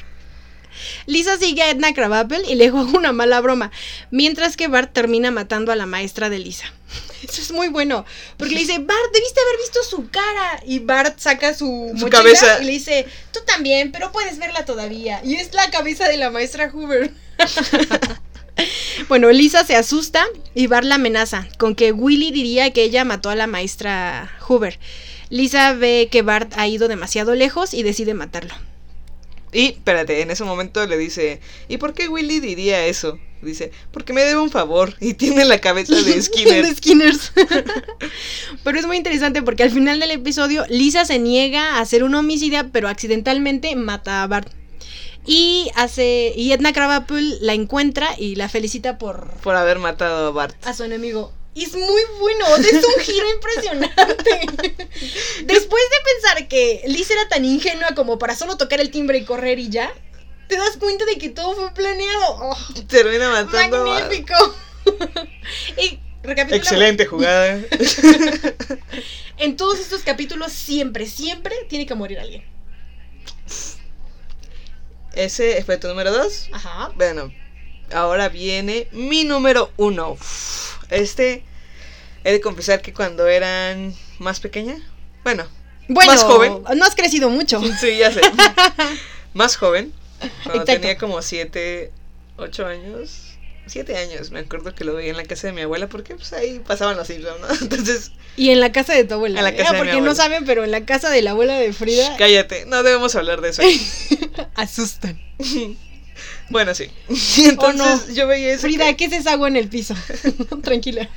[1.06, 3.72] Lisa sigue a Edna Krabappel y le juega una mala broma.
[4.12, 6.66] Mientras que Bart termina matando a la maestra de Lisa.
[7.24, 8.06] Eso es muy bueno.
[8.38, 10.62] Porque le dice, Bart, debiste haber visto su cara.
[10.66, 12.62] Y Bart saca su, Su mochila cabeza.
[12.62, 15.22] y le dice, tú también, pero puedes verla todavía.
[15.24, 17.12] Y es la cabeza de la maestra Hoover.
[19.08, 23.30] Bueno, Lisa se asusta y Bart la amenaza con que Willy diría que ella mató
[23.32, 24.80] a la maestra Hoover.
[25.30, 28.54] Lisa ve que Bart ha ido demasiado lejos y decide matarlo.
[29.54, 33.20] Y, espérate, en ese momento le dice, ¿y por qué Willy diría eso?
[33.42, 36.66] Dice, porque me debe un favor y tiene la cabeza de Skinner.
[36.66, 37.34] de Skinners.
[38.64, 42.16] pero es muy interesante porque al final del episodio Lisa se niega a hacer un
[42.16, 44.50] homicidio, pero accidentalmente mata a Bart.
[45.26, 50.32] Y hace y Edna Krabappel la encuentra y la felicita por por haber matado a
[50.32, 50.56] Bart.
[50.66, 51.32] a su enemigo.
[51.56, 54.32] Y es muy bueno, o sea, es un giro impresionante.
[55.44, 59.26] Después de pensar que Liz era tan ingenua como para solo tocar el timbre y
[59.26, 59.94] correr y ya,
[60.48, 62.38] te das cuenta de que todo fue planeado.
[62.42, 64.34] Oh, Termina matando magnífico.
[65.78, 66.52] y recapitulamos.
[66.54, 67.62] Excelente jugada.
[69.38, 72.44] En todos estos capítulos siempre, siempre tiene que morir alguien.
[75.14, 76.50] Ese tu número dos.
[76.52, 76.92] Ajá.
[76.96, 77.32] Bueno,
[77.94, 80.18] ahora viene mi número uno.
[80.90, 81.44] Este,
[82.24, 84.76] he de confesar que cuando eran más pequeña,
[85.24, 85.46] bueno,
[85.88, 86.64] Bueno, Más joven.
[86.76, 87.62] no has crecido mucho.
[87.82, 88.22] sí, ya sé,
[89.34, 89.94] más joven,
[90.44, 90.82] cuando Exacto.
[90.82, 91.92] tenía como siete,
[92.38, 95.88] ocho años, siete años, me acuerdo que lo veía en la casa de mi abuela
[95.88, 97.48] porque pues ahí pasaban los Simpsons, ¿no?
[97.62, 99.40] Entonces, Y en la casa de tu abuela.
[99.40, 99.56] En la ¿eh?
[99.56, 100.16] casa de mi Porque no abuela.
[100.16, 103.42] saben, pero en la casa de la abuela de Frida shh, cállate, no debemos hablar
[103.42, 103.62] de eso.
[104.56, 105.20] asustan.
[106.50, 106.90] Bueno, sí.
[107.38, 108.14] Y entonces no.
[108.14, 108.62] yo veía eso.
[108.62, 109.96] Frida, que- ¿qué es esa agua en el piso?
[110.64, 111.10] Tranquila.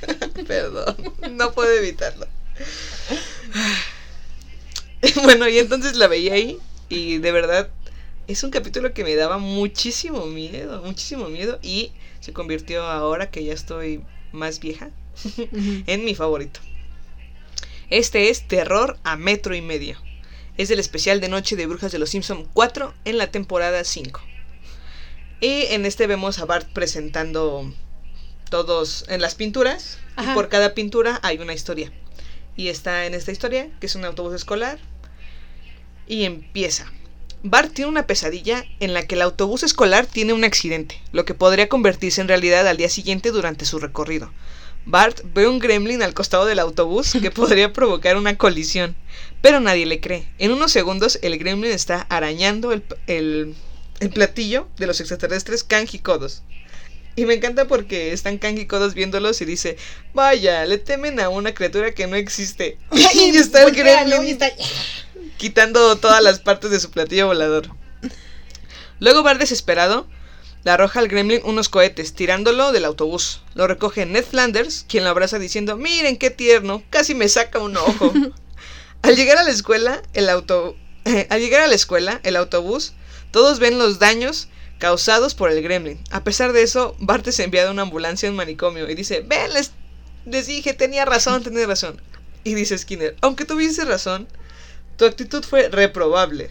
[0.47, 0.95] Perdón,
[1.31, 2.27] no puedo evitarlo.
[5.23, 6.57] Bueno, y entonces la veía ahí
[6.89, 7.69] y de verdad
[8.27, 13.43] es un capítulo que me daba muchísimo miedo, muchísimo miedo y se convirtió ahora que
[13.43, 14.89] ya estoy más vieja
[15.85, 16.59] en mi favorito.
[17.89, 19.97] Este es Terror a metro y medio.
[20.57, 24.19] Es del especial de Noche de Brujas de los Simpson 4 en la temporada 5.
[25.39, 27.71] Y en este vemos a Bart presentando
[28.49, 29.99] todos en las pinturas.
[30.15, 30.31] Ajá.
[30.31, 31.91] Y por cada pintura hay una historia.
[32.55, 34.79] Y está en esta historia, que es un autobús escolar.
[36.07, 36.91] Y empieza.
[37.43, 41.35] Bart tiene una pesadilla en la que el autobús escolar tiene un accidente, lo que
[41.35, 44.33] podría convertirse en realidad al día siguiente durante su recorrido.
[44.85, 48.95] Bart ve un gremlin al costado del autobús que podría provocar una colisión,
[49.41, 50.27] pero nadie le cree.
[50.39, 53.55] En unos segundos el gremlin está arañando el, el
[53.99, 56.43] el platillo de los extraterrestres Kanji Kodos.
[57.15, 59.77] Y me encanta porque están Kanji Kodos viéndolos y dice,
[60.13, 62.77] vaya, le temen a una criatura que no existe.
[63.13, 64.51] y está el gremlin Y está-
[65.37, 67.69] quitando todas las partes de su platillo volador.
[68.99, 70.07] Luego Bart desesperado
[70.63, 73.41] le arroja al gremlin unos cohetes, tirándolo del autobús.
[73.53, 77.77] Lo recoge Ned Flanders, quien lo abraza diciendo, miren qué tierno, casi me saca un
[77.77, 78.11] ojo.
[79.01, 80.75] al llegar a la escuela, el auto...
[81.29, 82.93] al llegar a la escuela, el autobús,
[83.31, 84.47] todos ven los daños
[84.79, 85.99] causados por el gremlin.
[86.11, 89.21] A pesar de eso, Bart es enviado a una ambulancia en un manicomio y dice,
[89.25, 89.71] ven, les,
[90.25, 92.01] les dije, tenía razón, tenía razón.
[92.43, 94.27] Y dice Skinner, aunque tuviese razón,
[94.97, 96.49] tu actitud fue reprobable.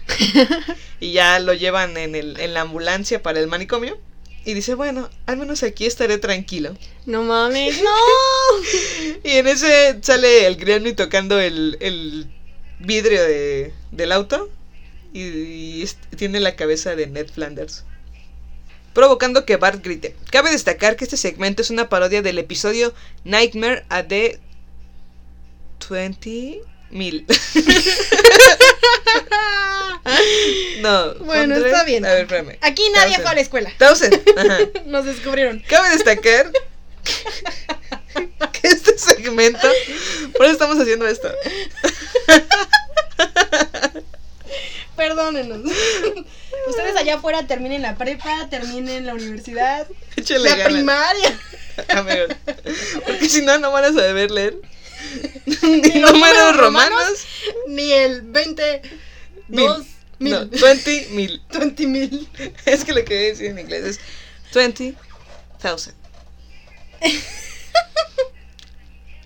[1.00, 3.98] y ya lo llevan en, el, en la ambulancia para el manicomio.
[4.44, 6.76] Y dice, bueno, al menos aquí estaré tranquilo.
[7.04, 7.90] No mames, no.
[9.24, 12.30] Y en ese sale el Gremlin tocando el, el
[12.78, 14.48] vidrio de, del auto.
[15.18, 17.84] Y, tiene la cabeza de Ned Flanders.
[18.92, 20.14] Provocando que Bart grite.
[20.30, 22.92] Cabe destacar que este segmento es una parodia del episodio
[23.24, 24.38] Nightmare at the
[25.88, 27.24] 20 mil.
[30.80, 31.14] no.
[31.14, 32.04] Bueno, está bien.
[32.04, 32.58] A ver, espérame.
[32.60, 33.72] Aquí nadie fue a la escuela.
[33.78, 34.22] Thousand.
[34.36, 34.58] Ajá.
[34.84, 35.64] Nos descubrieron.
[35.66, 36.52] Cabe destacar
[38.52, 39.66] que este segmento.
[40.36, 41.32] Por eso estamos haciendo esto.
[45.06, 45.60] Perdónenos.
[46.68, 51.40] Ustedes allá afuera terminen la prepa, terminen la universidad, Échale la ganas, primaria.
[51.90, 52.36] amigos.
[53.06, 54.56] Porque si no, no van a saber leer.
[55.62, 57.24] Ni números romanos.
[57.68, 58.82] Ni el 20.
[59.46, 59.66] Mil.
[59.66, 59.86] Dos
[60.18, 60.32] mil.
[60.32, 61.42] No, 20 mil.
[61.52, 62.28] 20 mil.
[62.64, 64.00] Es que lo que voy a decir en inglés es
[64.52, 64.96] 20,000.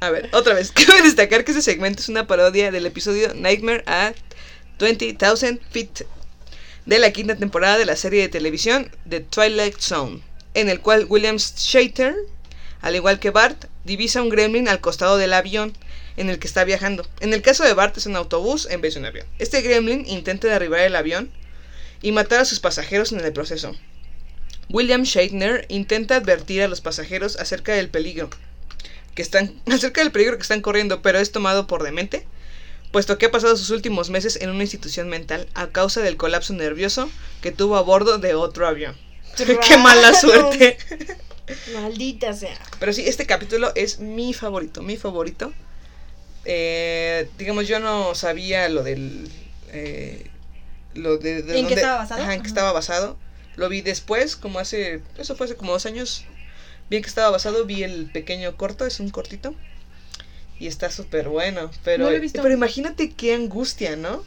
[0.01, 0.73] A ver, otra vez.
[0.73, 4.15] Cabe destacar que este segmento es una parodia del episodio Nightmare at
[4.81, 6.07] 20,000 Feet
[6.87, 10.23] de la quinta temporada de la serie de televisión The Twilight Zone,
[10.55, 12.17] en el cual William Shater,
[12.81, 15.77] al igual que Bart, divisa un gremlin al costado del avión
[16.17, 17.07] en el que está viajando.
[17.21, 19.27] En el caso de Bart es un autobús en vez de un avión.
[19.39, 21.31] Este gremlin intenta derribar el avión
[22.03, 23.77] y matar a sus pasajeros en el proceso.
[24.71, 28.31] William Shatner intenta advertir a los pasajeros acerca del peligro
[29.15, 32.27] que están acerca del peligro que están corriendo, pero es tomado por demente,
[32.91, 36.53] puesto que ha pasado sus últimos meses en una institución mental a causa del colapso
[36.53, 38.97] nervioso que tuvo a bordo de otro avión.
[39.37, 40.79] ¡Qué mala suerte!
[41.75, 42.59] Maldita sea.
[42.79, 45.53] Pero sí, este capítulo es mi favorito, mi favorito.
[46.45, 49.29] Eh, digamos, yo no sabía lo del...
[49.69, 50.31] eh,
[50.95, 52.23] lo de, de ¿En qué estaba basado?
[52.23, 53.17] Ajá, en qué estaba basado.
[53.57, 55.03] Lo vi después, como hace...
[55.19, 56.25] Eso fue hace como dos años.
[56.89, 59.55] Bien que estaba basado, vi el pequeño corto, es un cortito.
[60.61, 61.71] Y está súper bueno.
[61.83, 62.41] Pero, No lo he visto.
[62.43, 64.23] pero imagínate qué angustia, ¿no?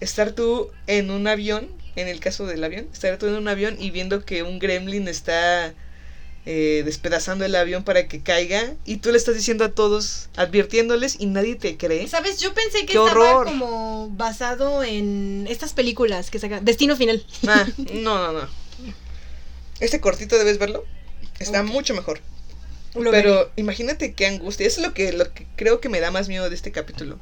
[0.00, 3.76] Estar tú en un avión, en el caso del avión, estar tú en un avión
[3.78, 5.72] y viendo que un gremlin está
[6.46, 11.16] eh, despedazando el avión para que caiga y tú le estás diciendo a todos, advirtiéndoles
[11.20, 12.06] y nadie te cree.
[12.08, 12.40] ¿Sabes?
[12.40, 13.46] Yo pensé que ¡Qué estaba horror!
[13.46, 16.64] como basado en estas películas que sacan.
[16.64, 17.24] Destino final.
[17.48, 18.48] Ah, no, no, no.
[19.80, 20.84] Este cortito debes verlo.
[21.38, 22.20] Está mucho mejor.
[22.96, 23.50] Lo Pero veré.
[23.56, 24.66] imagínate qué angustia.
[24.66, 27.18] Eso es lo que, lo que creo que me da más miedo de este capítulo.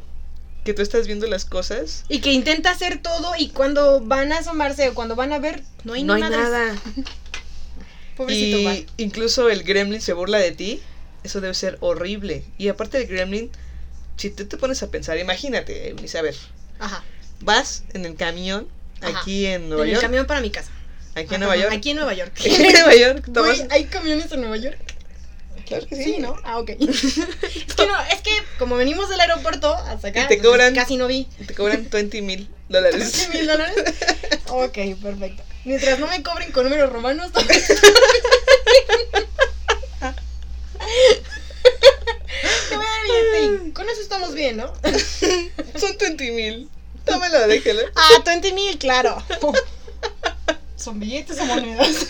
[0.64, 2.04] Que tú estás viendo las cosas.
[2.08, 5.62] Y que intenta hacer todo y cuando van a asomarse o cuando van a ver,
[5.84, 6.40] no hay, no hay madres.
[6.40, 6.76] nada.
[8.16, 10.80] Pobrecito y incluso el gremlin se burla de ti.
[11.24, 12.44] Eso debe ser horrible.
[12.58, 13.50] Y aparte del gremlin,
[14.16, 16.36] si tú te pones a pensar, imagínate, Eunice, a ver,
[16.78, 17.02] Ajá.
[17.40, 18.68] vas en el camión
[19.00, 19.18] Ajá.
[19.20, 20.02] aquí en Nueva en el York.
[20.04, 20.70] camión para mi casa.
[21.16, 21.72] Aquí en Nueva York.
[21.72, 22.32] Aquí en Nueva York.
[22.38, 23.68] Aquí en Nueva York.
[23.70, 24.93] ¿hay camiones en Nueva York?
[25.66, 26.04] Claro que sí.
[26.04, 26.36] Sí, ¿no?
[26.44, 26.70] Ah, ok.
[26.78, 31.06] es que no, es que como venimos del aeropuerto hasta acá, te cobran- casi no
[31.06, 31.24] vi.
[31.46, 33.10] Te cobran 20 mil dólares.
[33.12, 33.76] ¿Sí, mil dólares?
[34.48, 35.42] Ok, perfecto.
[35.64, 37.42] Mientras no me cobren con números romanos, todo
[42.68, 44.72] Te voy a dar billete y con eso estamos bien, ¿no?
[45.78, 46.68] Son 20 mil.
[47.04, 47.82] Tómalo, déjalo.
[47.96, 49.22] Ah, 20 mil, claro.
[50.76, 52.06] ¿Son billetes o monedas?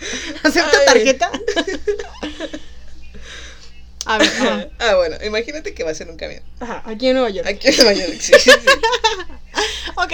[0.42, 0.86] ¿Acepta Ay.
[0.86, 1.30] tarjeta?
[4.06, 4.68] A ver, ajá.
[4.78, 6.42] Ah, bueno, imagínate que vas en un camión.
[6.58, 7.46] Ajá, aquí en Nueva York.
[7.46, 8.32] Aquí en Nueva York, sí.
[9.96, 10.12] Ok.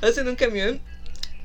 [0.00, 0.80] Vas en un camión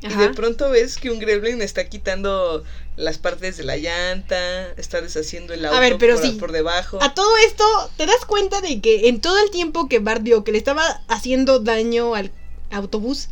[0.01, 2.63] y de pronto ves que un gremlin está quitando
[2.95, 6.32] las partes de la llanta, está deshaciendo el auto ver, pero por, sí.
[6.34, 6.99] por debajo.
[7.01, 7.65] A todo esto,
[7.97, 11.01] ¿te das cuenta de que en todo el tiempo que Bart vio que le estaba
[11.07, 12.32] haciendo daño al
[12.72, 13.28] autobús,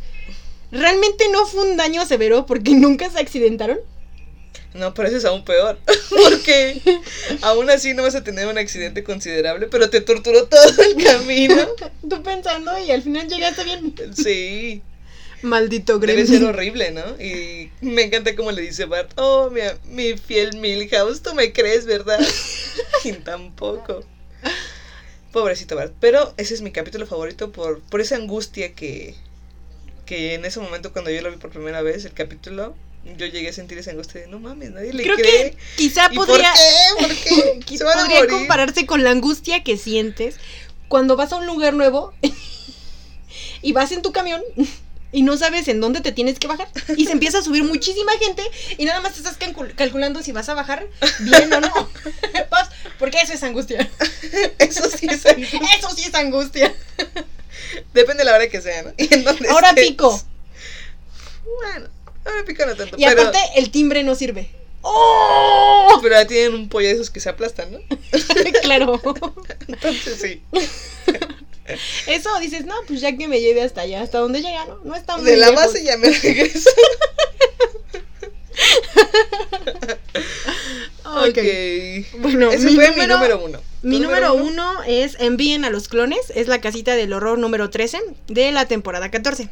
[0.70, 3.78] realmente no fue un daño severo porque nunca se accidentaron?
[4.74, 5.78] No, pero eso es aún peor.
[6.10, 6.80] Porque
[7.42, 11.56] aún así no vas a tener un accidente considerable, pero te torturó todo el camino.
[12.08, 13.94] Tú pensando y al final llegaste bien.
[14.14, 14.82] Sí.
[15.42, 16.48] Maldito debe ser Gremlin.
[16.48, 17.22] horrible, ¿no?
[17.22, 21.86] Y me encanta cómo le dice Bart, oh, mi, mi fiel Milhouse, tú me crees,
[21.86, 22.18] ¿verdad?
[23.04, 24.04] y tampoco.
[25.32, 25.94] Pobrecito Bart.
[26.00, 29.14] Pero ese es mi capítulo favorito por, por esa angustia que,
[30.06, 32.74] que en ese momento cuando yo lo vi por primera vez, el capítulo,
[33.16, 35.50] yo llegué a sentir esa angustia de, no mames, nadie le Creo cree.
[35.52, 36.52] que quizá ¿Y podría,
[36.98, 37.60] ¿Por qué?
[37.84, 40.36] Podría compararse con la angustia que sientes
[40.88, 42.12] cuando vas a un lugar nuevo
[43.62, 44.42] y vas en tu camión
[45.10, 48.12] y no sabes en dónde te tienes que bajar y se empieza a subir muchísima
[48.18, 48.42] gente
[48.76, 50.86] y nada más estás calcul- calculando si vas a bajar
[51.20, 51.72] bien o no.
[52.98, 53.88] Porque eso es angustia.
[54.58, 55.60] Eso sí es angustia.
[55.78, 56.74] Eso sí es angustia.
[57.94, 58.92] Depende de la hora que sea, ¿no?
[58.98, 59.86] Y en dónde Ahora estés.
[59.88, 60.20] pico.
[61.60, 61.88] Bueno,
[62.24, 62.96] no tanto.
[62.98, 64.50] Y pero, aparte el timbre no sirve.
[64.82, 65.98] ¡Oh!
[66.02, 67.78] pero tienen un pollo de esos que se aplastan, ¿no?
[68.62, 69.00] claro.
[69.66, 70.42] Entonces sí.
[72.06, 74.78] Eso dices, no, pues ya que me lleve hasta allá, hasta donde llega, ¿no?
[74.84, 75.66] No está muy De la lejos.
[75.66, 76.70] base ya me regreso.
[81.04, 81.28] Ok.
[81.28, 82.20] ok.
[82.20, 83.60] Bueno, Ese mi fue mi número- número uno.
[83.82, 86.32] Mi ¿Tu número uno es Envíen a los clones.
[86.34, 87.98] Es la casita del horror número 13
[88.28, 89.48] de la temporada 14.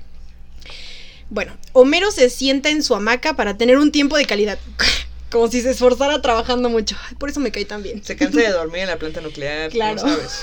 [1.31, 4.59] Bueno, Homero se sienta en su hamaca para tener un tiempo de calidad.
[5.31, 6.97] Como si se esforzara trabajando mucho.
[7.09, 8.03] Ay, Por eso me cae tan bien.
[8.05, 9.71] Se cansa de dormir en la planta nuclear.
[9.71, 10.01] Claro.
[10.01, 10.41] ¿cómo sabes?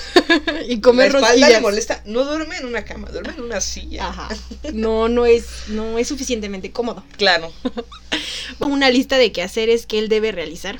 [0.67, 1.61] y comer la espalda le rosquillas.
[1.61, 2.01] molesta.
[2.05, 4.09] No duerme en una cama, duerme en una silla.
[4.09, 4.27] Ajá.
[4.73, 7.03] No, no es, no es suficientemente cómodo.
[7.17, 7.51] Claro.
[8.59, 10.79] Una lista de quehaceres que él debe realizar.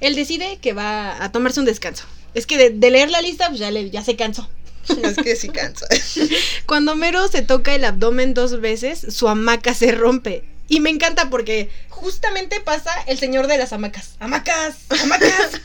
[0.00, 2.04] Él decide que va a tomarse un descanso.
[2.32, 4.48] Es que de, de leer la lista, pues ya, le, ya se cansó.
[5.02, 5.86] Es que sí cansa.
[6.66, 10.44] Cuando Homero se toca el abdomen dos veces, su hamaca se rompe.
[10.68, 14.16] Y me encanta porque justamente pasa el señor de las hamacas.
[14.18, 14.76] ¡Hamacas!
[14.90, 15.60] ¡Hamacas!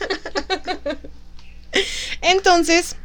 [2.21, 2.95] Entonces,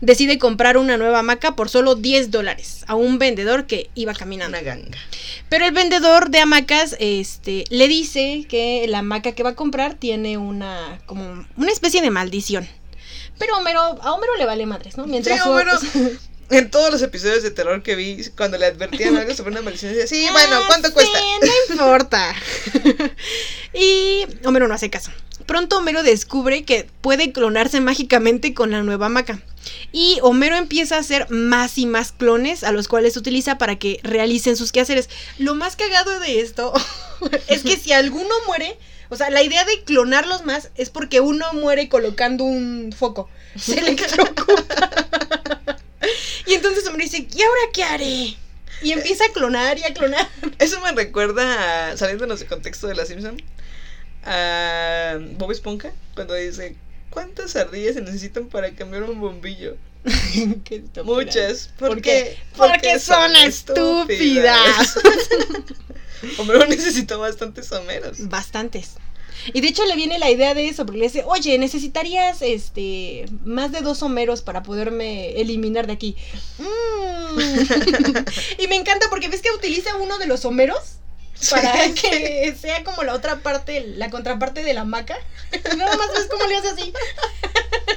[0.00, 4.58] decide comprar una nueva hamaca por solo 10 dólares a un vendedor que iba caminando.
[4.58, 4.98] Una ganga.
[5.48, 9.94] Pero el vendedor de hamacas este, le dice que la hamaca que va a comprar
[9.94, 12.68] tiene una, como una especie de maldición.
[13.38, 15.06] Pero Homero, a Homero le vale madres, ¿no?
[15.06, 15.72] Mientras Sí, Homero,
[16.50, 19.92] En todos los episodios de terror que vi, cuando le advertían algo sobre una maldición,
[19.92, 21.18] decía, sí, bueno, Ah, ¿cuánto sí, cuesta?
[21.42, 22.34] no importa.
[23.72, 25.12] y Homero no hace caso.
[25.46, 29.40] Pronto Homero descubre que puede clonarse mágicamente con la nueva hamaca.
[29.92, 34.00] Y Homero empieza a hacer más y más clones a los cuales utiliza para que
[34.02, 35.08] realicen sus quehaceres.
[35.38, 36.72] Lo más cagado de esto
[37.48, 38.76] es que si alguno muere,
[39.10, 43.28] o sea, la idea de clonarlos más es porque uno muere colocando un foco.
[43.56, 45.76] Se electrocuta.
[46.46, 48.36] y entonces Homero dice, ¿y ahora qué haré?
[48.82, 50.28] Y empieza a clonar y a clonar.
[50.60, 53.42] Eso me recuerda, a, saliéndonos de contexto de la Simpson,
[54.24, 56.76] a Bob Esponja, cuando dice,
[57.10, 59.76] ¿cuántas ardillas se necesitan para cambiar un bombillo?
[61.04, 61.70] Muchas.
[61.78, 62.38] ¿Por, ¿Por qué?
[62.56, 64.98] Porque son estúpidas.
[66.38, 68.28] Homero necesitó bastantes homeros.
[68.28, 68.96] Bastantes.
[69.52, 73.24] Y de hecho le viene la idea de eso, porque le dice, oye, necesitarías este
[73.44, 76.16] más de dos homeros para poderme eliminar de aquí.
[76.58, 77.38] Mm.
[78.58, 80.96] y me encanta porque ves que utiliza uno de los homeros
[81.48, 81.94] para Sí.
[82.02, 85.16] que sea como la otra parte, la contraparte de la maca.
[85.76, 86.92] Nada más ves cómo le hace así.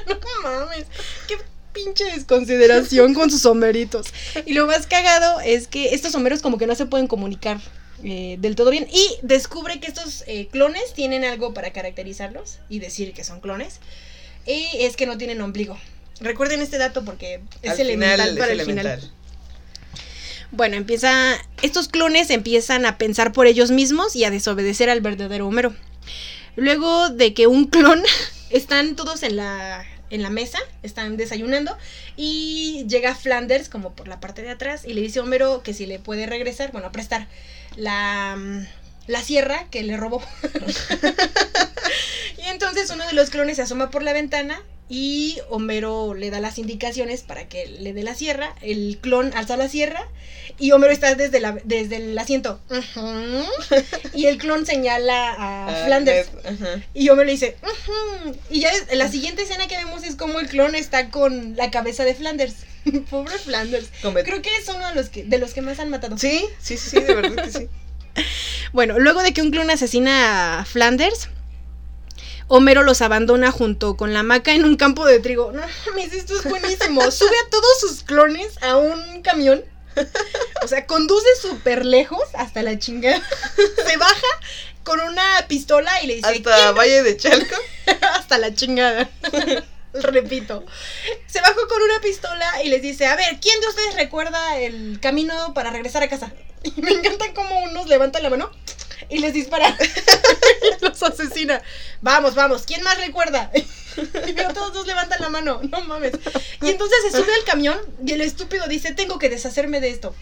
[0.06, 0.86] no mames,
[1.28, 1.38] qué
[1.72, 4.06] pinche desconsideración con sus homeritos.
[4.46, 7.60] Y lo más cagado es que estos homeros como que no se pueden comunicar
[8.04, 8.86] eh, del todo bien.
[8.92, 13.80] Y descubre que estos eh, clones tienen algo para caracterizarlos y decir que son clones.
[14.46, 15.78] Y es que no tienen ombligo.
[16.20, 19.12] Recuerden este dato porque es Al elemental final para es el final.
[20.50, 21.34] Bueno, empieza.
[21.62, 25.74] Estos clones empiezan a pensar por ellos mismos y a desobedecer al verdadero Homero.
[26.56, 28.02] Luego de que un clon
[28.50, 31.76] están todos en la en la mesa, están desayunando
[32.16, 35.74] y llega Flanders como por la parte de atrás y le dice a Homero que
[35.74, 37.26] si le puede regresar, bueno, prestar
[37.76, 38.36] la
[39.06, 40.22] la sierra que le robó.
[42.38, 46.40] y entonces uno de los clones se asoma por la ventana y Homero le da
[46.40, 48.54] las indicaciones para que le dé la sierra.
[48.62, 50.06] El clon alza la sierra
[50.58, 52.60] y Homero está desde, la, desde el asiento.
[54.14, 56.28] Y el clon señala a Ah, Flanders.
[56.94, 57.56] Y Homero le dice,
[58.50, 61.70] y ya es- la siguiente escena que vemos es como el clon está con la
[61.70, 62.54] cabeza de Flanders.
[63.10, 63.88] Pobre Flanders.
[64.00, 66.18] Creo que es uno de los que, de los que más han matado.
[66.18, 67.68] Sí, sí, sí, sí, de verdad que sí.
[68.72, 71.28] Bueno, luego de que un clon asesina a Flanders,
[72.46, 75.50] Homero los abandona junto con la maca en un campo de trigo.
[75.52, 77.00] No mames, esto es buenísimo.
[77.10, 79.64] Sube a todos sus clones a un camión.
[80.62, 83.22] O sea, conduce súper lejos hasta la chingada.
[83.86, 84.26] Se baja
[84.82, 87.56] con una pistola y le dice Hasta "¿Quién- Valle de Chalco.
[88.14, 89.08] hasta la chingada.
[90.02, 90.64] Repito.
[91.26, 94.98] Se bajó con una pistola y les dice, a ver, ¿quién de ustedes recuerda el
[95.00, 96.32] camino para regresar a casa?
[96.64, 98.50] Y me encanta cómo unos levantan la mano
[99.10, 99.76] y les dispara.
[100.80, 101.62] los asesina.
[102.00, 103.50] Vamos, vamos, ¿quién más recuerda?
[104.26, 106.14] Y veo todos dos levantan la mano, no mames.
[106.62, 110.14] Y entonces se sube al camión y el estúpido dice, tengo que deshacerme de esto.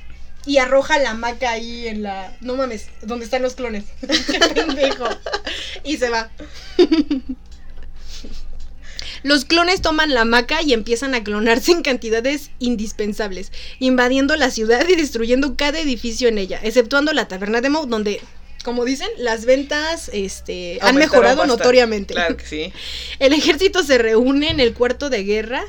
[0.44, 2.36] Y arroja la maca ahí en la...
[2.40, 3.84] No mames, donde están los clones.
[4.00, 5.08] Qué pendejo.
[5.84, 6.28] Y se va.
[9.22, 14.86] Los clones toman la maca y empiezan a clonarse en cantidades indispensables, invadiendo la ciudad
[14.88, 18.20] y destruyendo cada edificio en ella, exceptuando la taberna de Moe, donde,
[18.64, 21.62] como dicen, las ventas este, han mejorado bastante.
[21.62, 22.14] notoriamente.
[22.14, 22.72] Claro que sí.
[23.18, 25.64] El ejército se reúne en el cuarto de guerra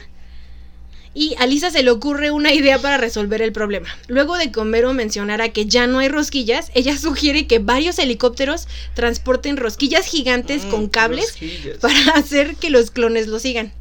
[1.15, 3.87] y a Lisa se le ocurre una idea para resolver el problema.
[4.07, 8.67] Luego de que Homero mencionara que ya no hay rosquillas, ella sugiere que varios helicópteros
[8.95, 11.77] transporten rosquillas gigantes Mm, con cables rosquillas.
[11.77, 13.73] para hacer que los clones lo sigan.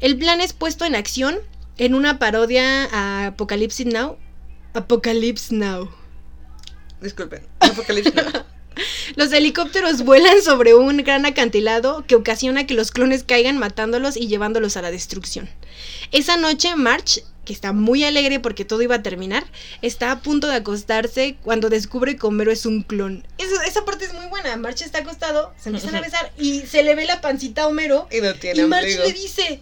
[0.00, 1.38] El plan es puesto en acción
[1.78, 4.16] en una parodia a Apocalypse Now.
[4.74, 5.90] Apocalypse Now.
[7.00, 7.42] Disculpen.
[7.60, 8.14] Apocalipsis.
[8.14, 8.22] no.
[9.16, 14.28] Los helicópteros vuelan sobre un gran acantilado que ocasiona que los clones caigan matándolos y
[14.28, 15.48] llevándolos a la destrucción.
[16.12, 19.44] Esa noche March, que está muy alegre porque todo iba a terminar,
[19.82, 23.26] está a punto de acostarse cuando descubre que Homero es un clon.
[23.38, 24.56] Eso- esa parte es muy buena.
[24.56, 28.06] March está acostado, se empiezan a besar y se le ve la pancita a Homero.
[28.10, 29.04] Y no tiene Y March ombligo.
[29.04, 29.60] le dice,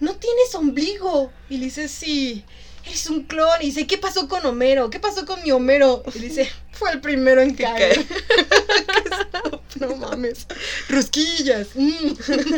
[0.00, 1.32] no tienes ombligo.
[1.48, 2.44] Y le dice, sí,
[2.84, 3.60] eres un clon.
[3.60, 4.90] Y dice, ¿qué pasó con Homero?
[4.90, 6.02] ¿Qué pasó con mi Homero?
[6.14, 8.04] Y dice, fue el primero en caer.
[8.06, 9.60] cae.
[9.80, 10.46] no mames.
[10.88, 11.68] Rosquillas.
[11.74, 12.12] mm.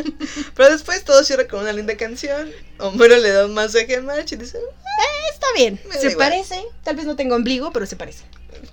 [0.55, 2.51] Pero después todo cierra con una linda canción.
[2.79, 4.59] Homero le da un masaje a March y dice,
[5.33, 5.79] Está bien.
[5.89, 6.29] Me Se igual.
[6.29, 6.63] parece.
[6.83, 8.23] Tal vez no tenga ombligo, pero se parece.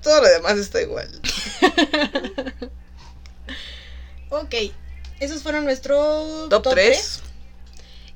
[0.02, 1.08] todo lo demás está igual.
[4.30, 4.54] Ok.
[5.20, 6.74] Esos fueron nuestros Top 3.
[6.74, 7.20] tres.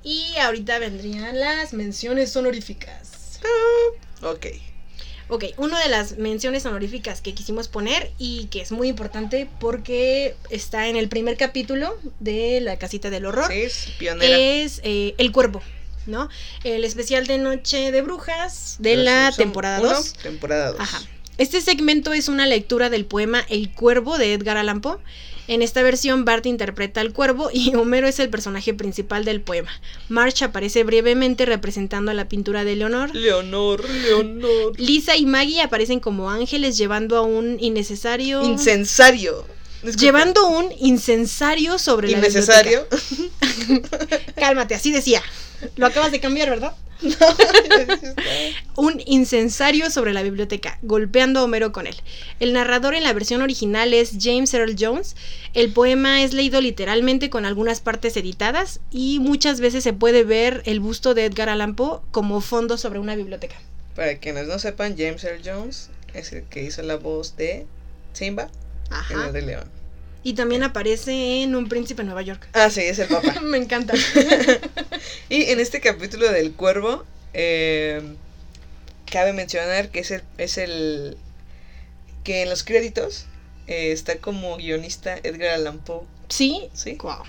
[0.03, 3.11] Y ahorita vendrían las menciones honoríficas.
[4.23, 4.47] Ok.
[5.29, 10.37] Ok, una de las menciones honoríficas que quisimos poner y que es muy importante porque
[10.51, 14.39] está en el primer capítulo de La Casita del Horror Sí, es pionera.
[14.39, 15.63] es eh, El Cuervo,
[16.07, 16.29] ¿no?
[16.63, 20.13] El especial de Noche de Brujas de Los la Simpson temporada uno, 2.
[20.15, 20.81] Temporada 2.
[20.81, 21.03] Ajá.
[21.39, 24.99] Este segmento es una lectura del poema El Cuervo de Edgar Allan Poe.
[25.49, 29.71] En esta versión, Bart interpreta al cuervo y Homero es el personaje principal del poema.
[30.09, 33.15] March aparece brevemente representando a la pintura de Leonor.
[33.15, 34.79] Leonor, Leonor.
[34.79, 38.43] Lisa y Maggie aparecen como ángeles llevando a un innecesario.
[38.43, 39.45] Incensario.
[39.83, 40.05] Disculpe.
[40.05, 42.87] Llevando un incensario sobre la Innecesario.
[44.37, 45.23] Cálmate, así decía.
[45.77, 46.75] Lo acabas de cambiar, ¿verdad?
[48.77, 51.97] un incensario sobre la biblioteca, golpeando a Homero con él.
[52.41, 55.17] El narrador en la versión original es James Earl Jones.
[55.55, 60.63] El poema es leído literalmente con algunas partes editadas y muchas veces se puede ver
[60.67, 63.57] el busto de Edgar Allan Poe como fondo sobre una biblioteca.
[63.95, 67.67] Para quienes no sepan, James Earl Jones es el que hizo la voz de
[68.13, 68.49] Simba
[69.11, 69.86] en el de León.
[70.27, 72.49] Y también aparece en Un príncipe en Nueva York.
[72.53, 73.41] Ah, sí, es el papá.
[73.43, 73.95] Me encanta.
[75.29, 78.03] y en este capítulo del cuervo, eh,
[79.09, 81.17] cabe mencionar que es el, es el
[82.25, 83.27] que en los créditos
[83.69, 86.03] eh, está como guionista Edgar Allan Poe.
[86.29, 86.71] ¿Sí?
[86.75, 86.99] Sí.
[87.01, 87.23] Wow.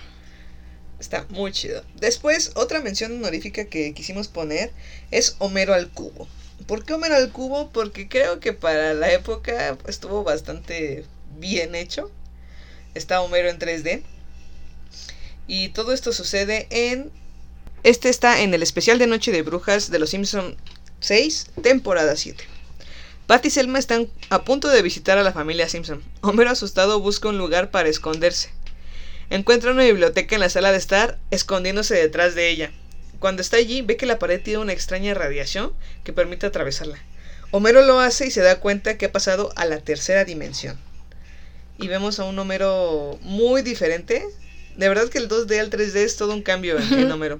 [0.99, 1.83] Está muy chido.
[1.99, 4.71] Después, otra mención honorífica que quisimos poner
[5.11, 6.27] es Homero al cubo.
[6.65, 7.69] ¿Por qué Homero al cubo?
[7.69, 11.05] Porque creo que para la época estuvo bastante
[11.37, 12.09] bien hecho.
[12.97, 14.01] Está Homero en 3D.
[15.47, 17.11] Y todo esto sucede en...
[17.83, 20.57] Este está en el especial de Noche de Brujas de los Simpson
[20.99, 22.43] 6, temporada 7.
[23.27, 26.03] Pat y Selma están a punto de visitar a la familia Simpson.
[26.21, 28.49] Homero asustado busca un lugar para esconderse.
[29.29, 32.71] Encuentra una biblioteca en la sala de estar, escondiéndose detrás de ella.
[33.19, 35.73] Cuando está allí, ve que la pared tiene una extraña radiación
[36.03, 36.97] que permite atravesarla.
[37.51, 40.79] Homero lo hace y se da cuenta que ha pasado a la tercera dimensión.
[41.79, 44.25] Y vemos a un Homero muy diferente.
[44.75, 47.39] De verdad que el 2D al 3D es todo un cambio en, en Homero.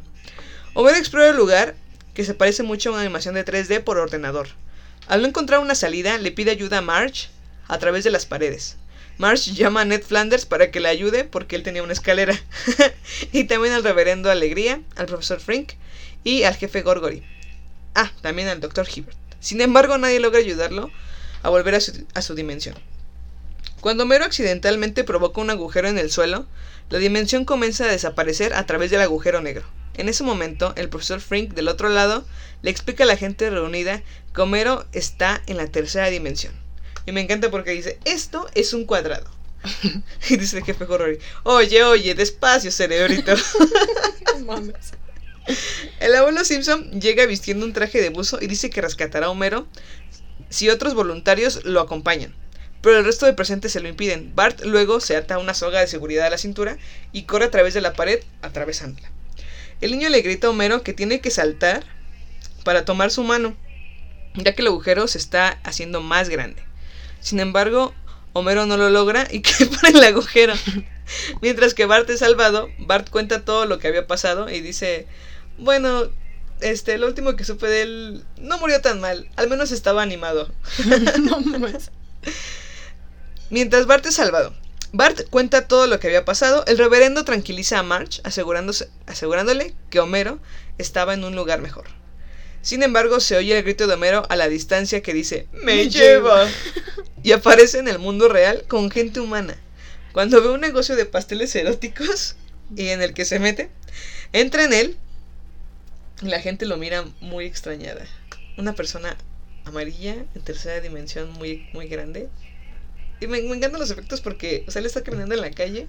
[0.74, 1.76] Homero explora el lugar,
[2.14, 4.48] que se parece mucho a una animación de 3D por ordenador.
[5.08, 7.30] Al no encontrar una salida, le pide ayuda a Marge
[7.68, 8.78] a través de las paredes.
[9.18, 12.40] Marge llama a Ned Flanders para que le ayude porque él tenía una escalera.
[13.32, 15.74] y también al reverendo Alegría, al profesor Frink
[16.24, 17.24] y al jefe Gorgory.
[17.96, 19.18] Ah, también al doctor Hibbert.
[19.40, 20.92] Sin embargo, nadie logra ayudarlo
[21.42, 22.76] a volver a su, a su dimensión.
[23.82, 26.46] Cuando Homero accidentalmente provoca un agujero en el suelo,
[26.90, 29.66] la dimensión comienza a desaparecer a través del agujero negro.
[29.96, 32.26] En ese momento, el profesor Frink del otro lado
[32.62, 34.04] le explica a la gente reunida
[34.34, 36.54] que Homero está en la tercera dimensión.
[37.06, 39.30] Y me encanta porque dice, esto es un cuadrado.
[40.30, 43.34] y dice el jefe Gorgory, oye, oye, despacio, cerebrito.
[46.00, 49.66] El abuelo Simpson llega vistiendo un traje de buzo y dice que rescatará a Homero
[50.50, 52.36] si otros voluntarios lo acompañan.
[52.88, 54.32] Pero el resto de presentes se lo impiden.
[54.34, 56.78] Bart luego se ata una soga de seguridad a la cintura
[57.12, 59.12] y corre a través de la pared, atravesándola.
[59.82, 61.84] El niño le grita a Homero que tiene que saltar
[62.64, 63.58] para tomar su mano,
[64.36, 66.64] ya que el agujero se está haciendo más grande.
[67.20, 67.94] Sin embargo,
[68.32, 70.54] Homero no lo logra y cae por el agujero.
[71.42, 75.08] Mientras que Bart es salvado, Bart cuenta todo lo que había pasado y dice,
[75.58, 76.10] bueno,
[76.62, 80.50] este, lo último que supe de él no murió tan mal, al menos estaba animado.
[81.20, 81.92] no mames.
[83.50, 84.54] Mientras Bart es salvado,
[84.92, 90.00] Bart cuenta todo lo que había pasado, el reverendo tranquiliza a March asegurándose, asegurándole que
[90.00, 90.40] Homero
[90.78, 91.86] estaba en un lugar mejor.
[92.62, 95.90] Sin embargo, se oye el grito de Homero a la distancia que dice, ¡Me, Me
[95.90, 96.48] lleva!
[97.24, 99.56] y aparece en el mundo real con gente humana.
[100.12, 102.36] Cuando ve un negocio de pasteles eróticos
[102.76, 103.70] y en el que se mete,
[104.34, 104.98] entra en él
[106.22, 108.06] y la gente lo mira muy extrañada.
[108.58, 109.16] Una persona
[109.66, 112.30] amarilla en tercera dimensión muy, muy grande.
[113.20, 115.88] Y me, me encantan los efectos porque, o sea, él está caminando en la calle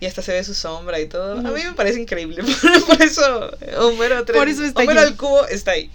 [0.00, 1.32] y hasta se ve su sombra y todo.
[1.38, 2.42] A mí me parece increíble.
[2.86, 5.90] Por eso Homero, tres- Por eso está Homero al cubo está ahí.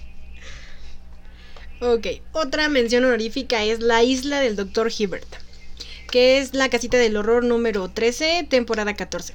[1.80, 4.92] Ok, otra mención honorífica es la isla del Dr.
[4.98, 5.28] Hibbert,
[6.10, 9.34] que es la casita del horror número 13, temporada 14.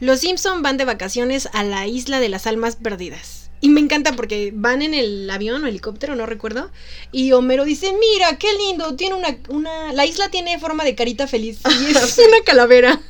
[0.00, 3.35] Los Simpson van de vacaciones a la isla de las almas perdidas.
[3.60, 6.70] Y me encanta porque van en el avión o helicóptero, no recuerdo.
[7.10, 9.92] Y Homero dice, mira, qué lindo, tiene una, una...
[9.92, 11.60] La isla tiene forma de carita feliz.
[11.64, 13.00] Y es una calavera.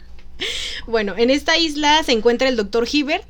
[0.86, 2.86] bueno, en esta isla se encuentra el Dr.
[2.90, 3.24] Hibbert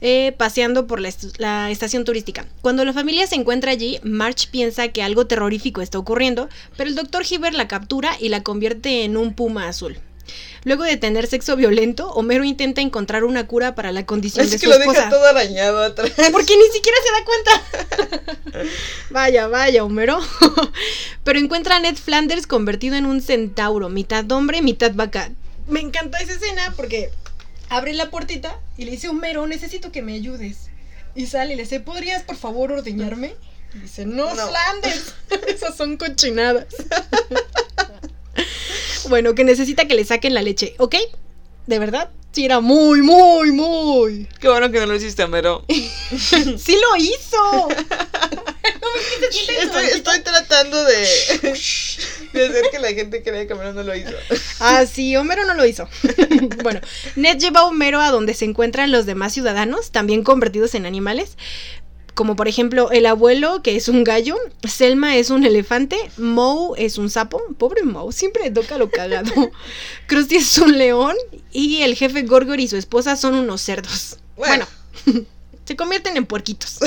[0.00, 2.46] eh, paseando por la, est- la estación turística.
[2.60, 6.96] Cuando la familia se encuentra allí, March piensa que algo terrorífico está ocurriendo, pero el
[6.96, 7.22] Dr.
[7.28, 9.98] Hibbert la captura y la convierte en un puma azul.
[10.64, 14.58] Luego de tener sexo violento, Homero intenta encontrar una cura para la condición de que
[14.58, 14.98] su lo esposa.
[15.00, 16.12] deja todo arañado atrás.
[16.30, 18.68] Porque ni siquiera se da cuenta.
[19.10, 20.20] vaya, vaya, Homero.
[21.24, 25.30] Pero encuentra a Ned Flanders convertido en un centauro, mitad hombre, mitad vaca.
[25.66, 27.10] Me encanta esa escena porque
[27.68, 30.68] abre la puertita y le dice, Homero, necesito que me ayudes.
[31.14, 33.34] Y sale y le dice, ¿podrías por favor ordeñarme?
[33.74, 34.48] Y dice, no, No.
[34.48, 35.14] Flanders,
[35.48, 36.66] esas son cochinadas.
[39.08, 40.96] bueno, que necesita que le saquen la leche, ¿ok?
[41.66, 42.10] ¿De verdad?
[42.32, 44.26] Sí, era muy, muy, muy.
[44.40, 45.64] Qué bueno que no lo hiciste, Homero.
[45.68, 47.68] ¡Sí lo hizo!
[49.60, 51.06] Estoy, estoy tratando de,
[52.32, 54.10] de hacer que la gente crea que Homero no lo hizo.
[54.60, 55.88] Ah, sí, Homero no lo hizo.
[56.62, 56.80] bueno,
[57.16, 61.36] Ned lleva a Homero a donde se encuentran los demás ciudadanos, también convertidos en animales.
[62.14, 64.36] Como por ejemplo el abuelo, que es un gallo,
[64.68, 69.32] Selma es un elefante, Moe es un sapo, pobre Moe, siempre le toca lo cagado.
[70.06, 71.16] Krusty es un león
[71.52, 74.18] y el jefe Gorgor y su esposa son unos cerdos.
[74.36, 74.66] Bueno.
[75.06, 75.26] Bueno,
[75.64, 76.80] se convierten en puerquitos.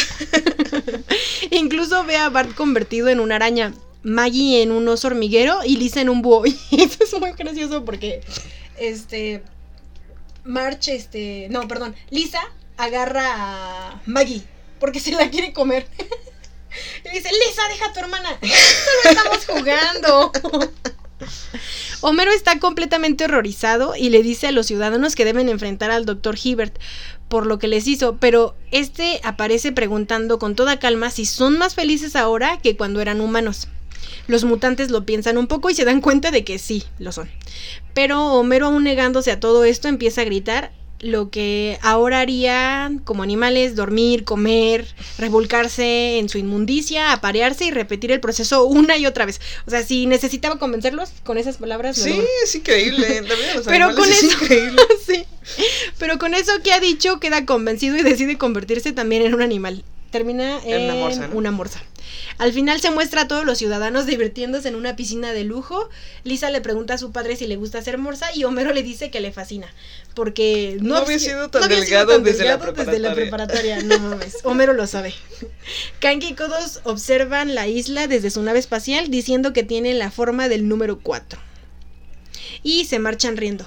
[1.52, 3.74] Incluso ve a Bart convertido en una araña,
[4.04, 6.46] Maggie en un oso hormiguero y Lisa en un búho.
[6.46, 8.22] Y eso es muy gracioso porque
[8.78, 9.42] este
[10.44, 12.42] March este, no, perdón, Lisa
[12.78, 14.44] agarra a Maggie
[14.80, 15.88] porque se la quiere comer.
[17.06, 18.38] Y dice, "Lisa, deja a tu hermana.
[18.42, 20.32] Solo estamos jugando."
[22.02, 26.38] Homero está completamente horrorizado y le dice a los ciudadanos que deben enfrentar al Dr.
[26.42, 26.78] Hibbert
[27.30, 31.74] por lo que les hizo, pero este aparece preguntando con toda calma si son más
[31.74, 33.70] felices ahora que cuando eran humanos.
[34.28, 37.30] Los mutantes lo piensan un poco y se dan cuenta de que sí, lo son.
[37.94, 43.24] Pero Homero, aún negándose a todo esto, empieza a gritar lo que ahora haría como
[43.24, 44.88] animales, dormir, comer,
[45.18, 49.42] revolcarse en su inmundicia, aparearse y repetir el proceso una y otra vez.
[49.68, 53.24] O sea, si necesitaba convencerlos con esas palabras, Sí, es increíble.
[53.56, 54.82] Los Pero con es eso, increíble.
[55.06, 55.26] sí.
[55.98, 59.84] Pero con eso que ha dicho, queda convencido y decide convertirse también en un animal.
[60.12, 61.36] Termina en, En una morsa, ¿no?
[61.36, 61.84] una morsa.
[62.38, 65.90] Al final se muestra a todos los ciudadanos divirtiéndose en una piscina de lujo.
[66.24, 69.10] Lisa le pregunta a su padre si le gusta hacer morsa y Homero le dice
[69.12, 69.68] que le fascina.
[70.14, 73.78] Porque no, No había si- sido tan había delgado desde la desde la preparatoria.
[73.78, 73.82] preparatoria.
[73.84, 75.14] No mames, Homero lo sabe.
[76.00, 80.48] Kanki y Kodos observan la isla desde su nave espacial diciendo que tiene la forma
[80.50, 81.40] del número 4
[82.64, 83.66] y se marchan riendo.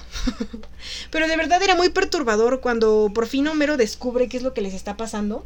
[1.11, 4.61] Pero de verdad era muy perturbador cuando por fin Homero descubre qué es lo que
[4.61, 5.45] les está pasando.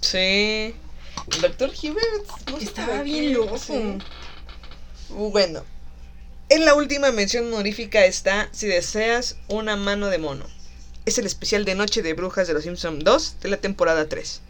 [0.00, 0.74] Sí.
[1.32, 2.48] El doctor Hibbert.
[2.50, 3.58] no Estaba bien loco.
[3.58, 3.98] sí.
[5.08, 5.64] Bueno.
[6.50, 10.46] En la última mención honorífica está Si deseas una mano de mono.
[11.04, 14.40] Es el especial de Noche de Brujas de los Simpson 2 de la temporada 3.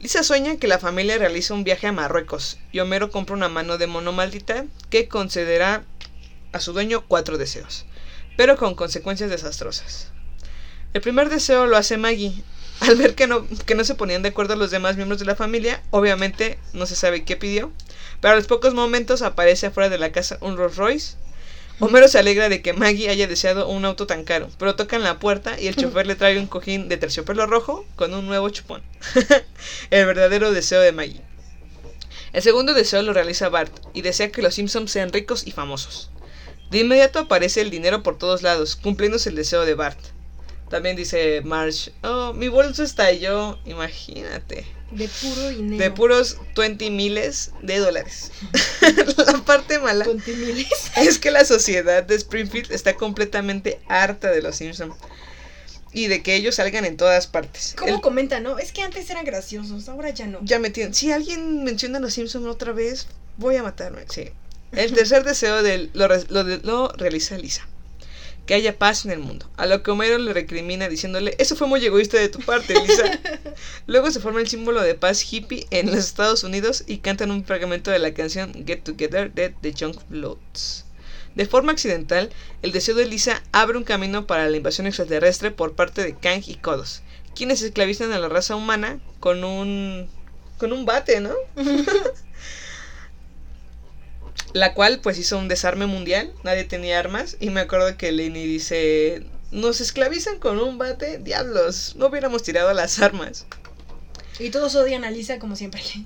[0.00, 3.78] Lisa sueña que la familia realiza un viaje a Marruecos y Homero compra una mano
[3.78, 5.84] de mono maldita que concederá
[6.50, 7.86] a su dueño cuatro deseos,
[8.36, 10.08] pero con consecuencias desastrosas.
[10.92, 12.42] El primer deseo lo hace Maggie,
[12.88, 15.36] Al ver que no, que no se ponían de acuerdo los demás miembros de la
[15.36, 17.70] familia, obviamente no se sabe qué pidió,
[18.20, 21.16] pero a los pocos momentos aparece afuera de la casa un Rolls Royce.
[21.78, 25.20] Homero se alegra de que Maggie haya deseado un auto tan caro, pero tocan la
[25.20, 28.82] puerta y el chofer le trae un cojín de terciopelo rojo con un nuevo chupón.
[29.90, 31.22] el verdadero deseo de Maggie.
[32.32, 36.10] El segundo deseo lo realiza Bart y desea que los Simpsons sean ricos y famosos.
[36.70, 39.98] De inmediato aparece el dinero por todos lados, cumpliéndose el deseo de Bart.
[40.72, 44.64] También dice Marge, oh, mi bolso estalló, imagínate.
[44.90, 45.84] De puro dinero.
[45.84, 48.32] De puros 20 miles de dólares.
[49.26, 50.70] la parte mala Contimiles.
[50.96, 54.94] es que la sociedad de Springfield está completamente harta de los Simpsons.
[55.92, 57.74] Y de que ellos salgan en todas partes.
[57.76, 58.58] ¿Cómo El- comenta, no?
[58.58, 60.38] Es que antes eran graciosos, ahora ya no.
[60.42, 60.94] ya me tienen.
[60.94, 64.06] Si alguien menciona a los Simpsons otra vez, voy a matarme.
[64.08, 64.30] Sí.
[64.72, 67.68] El tercer deseo de él lo, lo lo realiza Lisa.
[68.46, 69.48] Que haya paz en el mundo.
[69.56, 73.20] A lo que Homero le recrimina diciéndole, eso fue muy egoísta de tu parte, Lisa.
[73.86, 77.44] Luego se forma el símbolo de paz hippie en los Estados Unidos y cantan un
[77.44, 80.84] fragmento de la canción Get Together de The Junk Bloods.
[81.34, 82.30] De forma accidental,
[82.60, 86.42] el deseo de Lisa abre un camino para la invasión extraterrestre por parte de Kang
[86.46, 87.02] y Kodos,
[87.34, 90.08] quienes esclavizan a la raza humana con un
[90.58, 91.32] con un bate, ¿no?
[94.52, 98.46] la cual pues hizo un desarme mundial, nadie tenía armas y me acuerdo que Lenny
[98.46, 103.46] dice, "Nos esclavizan con un bate, diablos, no hubiéramos tirado las armas."
[104.38, 105.82] Y todos odian a Lisa como siempre.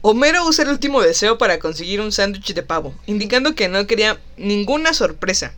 [0.00, 4.20] Homero usa el último deseo para conseguir un sándwich de pavo, indicando que no quería
[4.36, 5.52] ninguna sorpresa.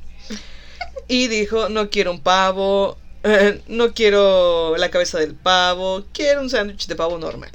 [1.09, 6.49] Y dijo, no quiero un pavo, eh, no quiero la cabeza del pavo, quiero un
[6.49, 7.51] sándwich de pavo normal.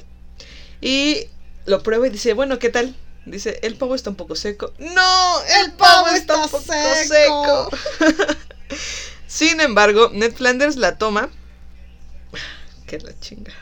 [0.80, 1.26] Y
[1.66, 2.94] lo prueba y dice, bueno, ¿qué tal?
[3.26, 4.72] Dice, el pavo está un poco seco.
[4.78, 7.70] No, el, pavo está, un poco seco.
[9.26, 11.28] Sin embargo, Ned Flanders la toma.
[12.86, 13.52] Que la chinga.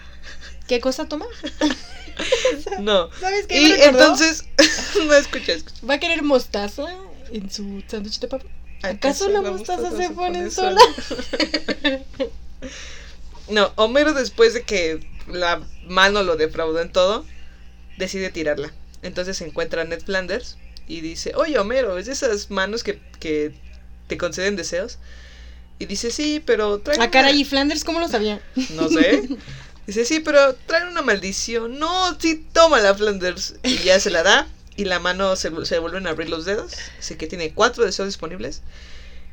[0.68, 1.26] ¿Qué cosa toma?
[2.78, 3.10] No.
[3.18, 3.60] ¿Sabes qué?
[3.60, 4.44] Y me entonces,
[5.04, 5.84] no escucha, escucha.
[5.88, 6.84] ¿Va a querer mostaza
[7.32, 8.44] en su sándwich de papa?
[8.82, 10.80] ¿Acaso la mostaza se pone sola?
[11.08, 12.00] sola?
[13.48, 17.24] no, Homero después de que la mano lo defraudó en todo,
[17.96, 18.72] decide tirarla.
[19.02, 22.98] Entonces se encuentra a Ned Flanders y dice, oye Homero, ¿es de esas manos que,
[23.20, 23.52] que
[24.06, 24.98] te conceden deseos?
[25.78, 28.40] Y dice, sí, pero trae A una- Ah, caray, ¿y Flanders cómo lo sabía?
[28.70, 29.28] No sé.
[29.86, 31.78] Dice, sí, pero trae una maldición.
[31.78, 33.56] No, sí, tómala, Flanders.
[33.64, 34.48] Y ya se la da.
[34.76, 36.72] Y la mano se, se vuelven a abrir los dedos.
[36.98, 38.62] Así que tiene cuatro deseos disponibles.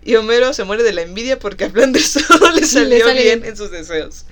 [0.04, 3.46] Y Homero se muere de la envidia porque a Flanders todo le salió bien.
[3.46, 4.26] en sus deseos.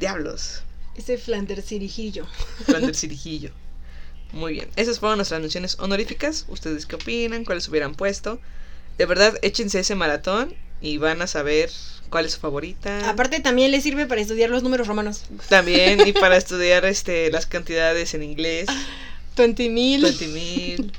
[0.00, 0.62] Diablos.
[0.96, 2.26] Ese Flanders cirijillo.
[2.64, 3.50] Flanders cirijillo.
[4.32, 4.68] Muy bien.
[4.76, 6.46] Esas fueron nuestras menciones honoríficas.
[6.48, 7.44] ¿Ustedes qué opinan?
[7.44, 8.40] ¿Cuáles hubieran puesto?
[8.98, 11.70] De verdad, échense ese maratón y van a saber
[12.10, 13.08] cuál es su favorita.
[13.08, 15.24] Aparte también le sirve para estudiar los números romanos.
[15.48, 18.68] También, y para estudiar este las cantidades en inglés.
[19.36, 20.02] 20 mil.
[20.02, 20.92] 20 mil.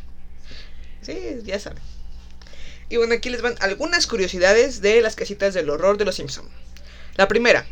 [1.01, 1.81] Sí, ya saben.
[2.89, 6.47] Y bueno, aquí les van algunas curiosidades de las casitas del horror de los Simpson.
[7.15, 7.65] La primera,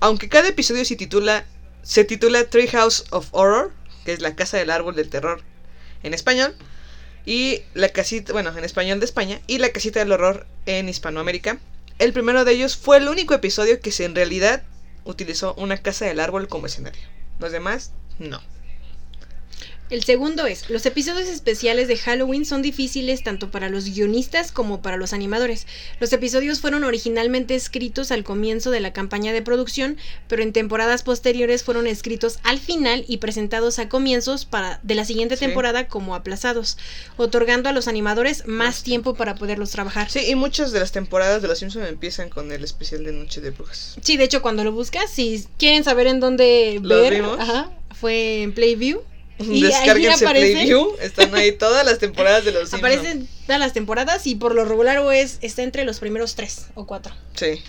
[0.00, 1.44] aunque cada episodio se titula
[1.82, 3.72] se titula Treehouse of Horror,
[4.04, 5.42] que es la casa del árbol del terror
[6.02, 6.54] en español,
[7.24, 11.58] y la casita, bueno, en español de España, y la casita del horror en Hispanoamérica.
[11.98, 14.64] El primero de ellos fue el único episodio que se en realidad
[15.04, 17.02] utilizó una casa del árbol como escenario.
[17.38, 18.40] Los demás, no.
[19.92, 24.80] El segundo es, los episodios especiales de Halloween son difíciles tanto para los guionistas como
[24.80, 25.66] para los animadores.
[26.00, 31.02] Los episodios fueron originalmente escritos al comienzo de la campaña de producción, pero en temporadas
[31.02, 35.44] posteriores fueron escritos al final y presentados a comienzos para, de la siguiente Sí.
[35.44, 36.78] temporada como aplazados,
[37.18, 40.10] otorgando a los animadores más tiempo para poderlos trabajar.
[40.10, 43.42] Sí, y muchas de las temporadas de Los Simpsons empiezan con el especial de Noche
[43.42, 43.96] de Brujas.
[44.00, 47.70] Sí, de hecho, cuando lo buscas, si quieren saber en dónde ¿Los ver, ajá,
[48.00, 49.02] fue en Playview.
[49.38, 52.82] Y Descárguense aparece- están ahí todas las temporadas de Los Simpsons.
[52.94, 56.66] Aparecen todas las temporadas y por lo regular o es, está entre los primeros tres
[56.74, 57.14] o cuatro.
[57.34, 57.62] Sí.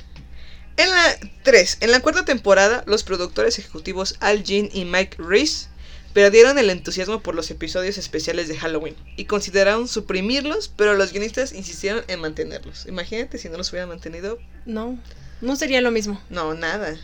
[0.77, 5.67] En la 3, en la cuarta temporada, los productores ejecutivos Al Jean y Mike Reese
[6.13, 11.53] perdieron el entusiasmo por los episodios especiales de Halloween y consideraron suprimirlos, pero los guionistas
[11.53, 12.85] insistieron en mantenerlos.
[12.87, 14.37] Imagínate si no los hubieran mantenido.
[14.65, 14.99] No,
[15.41, 16.19] no sería lo mismo.
[16.29, 16.97] No, nada.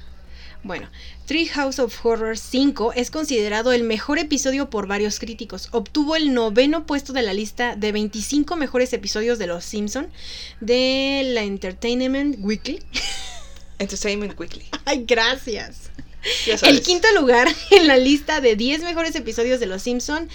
[0.62, 0.89] Bueno,
[1.26, 5.70] Tree House of Horror 5 es considerado el mejor episodio por varios críticos.
[5.72, 10.10] Obtuvo el noveno puesto de la lista de 25 mejores episodios de Los Simpson
[10.60, 12.84] de la Entertainment Weekly.
[13.80, 14.66] Entertainment Weekly.
[14.84, 15.91] Ay, gracias.
[16.64, 20.28] El quinto lugar en la lista de 10 mejores episodios de Los Simpson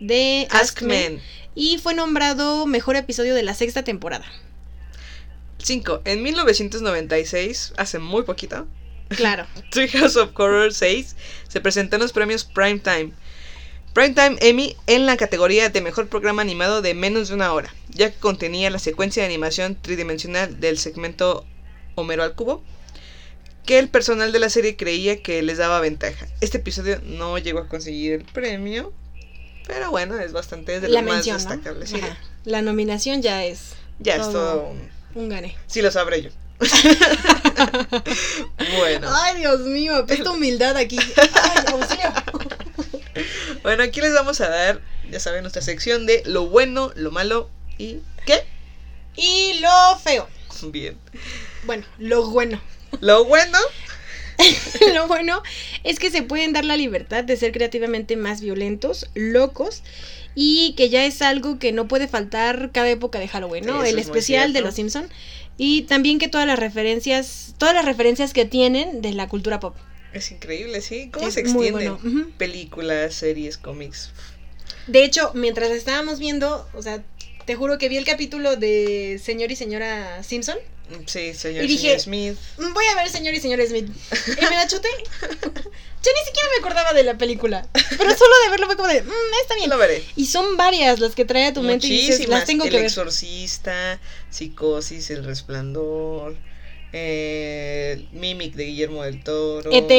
[0.00, 1.20] de Ask Men.
[1.56, 4.26] y fue nombrado mejor episodio de la sexta temporada.
[5.58, 6.02] 5.
[6.04, 8.66] En 1996, hace muy poquito,
[9.16, 9.46] Claro.
[9.70, 11.16] Treehouse of Horror 6
[11.48, 13.12] se presentó en los premios Primetime.
[13.92, 18.10] Primetime Emmy en la categoría de mejor programa animado de menos de una hora, ya
[18.10, 21.44] que contenía la secuencia de animación tridimensional del segmento
[21.94, 22.62] Homero al cubo,
[23.66, 26.26] que el personal de la serie creía que les daba ventaja.
[26.40, 28.92] Este episodio no llegó a conseguir el premio,
[29.66, 31.86] pero bueno, es bastante es de La lo más destacable.
[31.86, 32.00] sí.
[32.44, 34.32] La nominación ya es Ya es Todo.
[34.32, 34.90] todo un...
[35.14, 35.54] un gane.
[35.66, 36.30] Sí lo sabré yo.
[38.78, 39.08] bueno.
[39.10, 40.98] Ay, Dios mío, esta humildad aquí.
[40.98, 42.12] Ay, auxilio.
[43.62, 47.48] Bueno, aquí les vamos a dar, ya saben, nuestra sección de lo bueno, lo malo
[47.78, 48.42] y ¿qué?
[49.14, 50.28] Y lo feo.
[50.64, 50.98] Bien.
[51.64, 52.60] Bueno, lo bueno.
[53.00, 53.58] Lo bueno,
[54.94, 55.42] lo bueno
[55.84, 59.82] es que se pueden dar la libertad de ser creativamente más violentos, locos
[60.34, 63.82] y que ya es algo que no puede faltar cada época de Halloween, ¿no?
[63.82, 65.08] Eso El es especial de los Simpson
[65.64, 69.76] y también que todas las referencias, todas las referencias que tienen de la cultura pop.
[70.12, 71.08] es increíble, ¿sí?
[71.12, 71.72] ¿Cómo Es se extienden?
[71.72, 72.00] bueno.
[72.36, 74.10] Películas, series, cómics.
[74.88, 77.04] De hecho, mientras estábamos viendo, o sea,
[77.46, 80.56] te juro que vi el capítulo de Señor y Señora Simpson.
[81.06, 82.36] Sí, señor, Y dije- señor Smith.
[82.58, 83.88] Mm, Voy a ver Señor y Señora Smith.
[84.26, 84.88] Y me la chuté.
[86.04, 87.66] Yo ni siquiera me acordaba de la película.
[87.72, 89.10] Pero solo de verlo fue como de, "Mm,
[89.42, 89.70] está bien.
[89.70, 90.02] Lo veré.
[90.16, 92.38] Y son varias las que trae a tu mente y dices, Muchísimas.
[92.40, 92.86] las tengo el que ver.
[92.86, 94.00] exorcista,
[94.30, 96.36] Psicosis, El Resplandor,
[96.92, 99.70] eh, Mimic de Guillermo del Toro.
[99.72, 99.90] ET.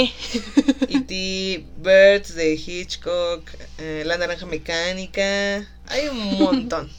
[0.89, 3.49] E.T., Birds de Hitchcock,
[3.79, 5.67] eh, La Naranja Mecánica.
[5.87, 6.91] Hay un montón.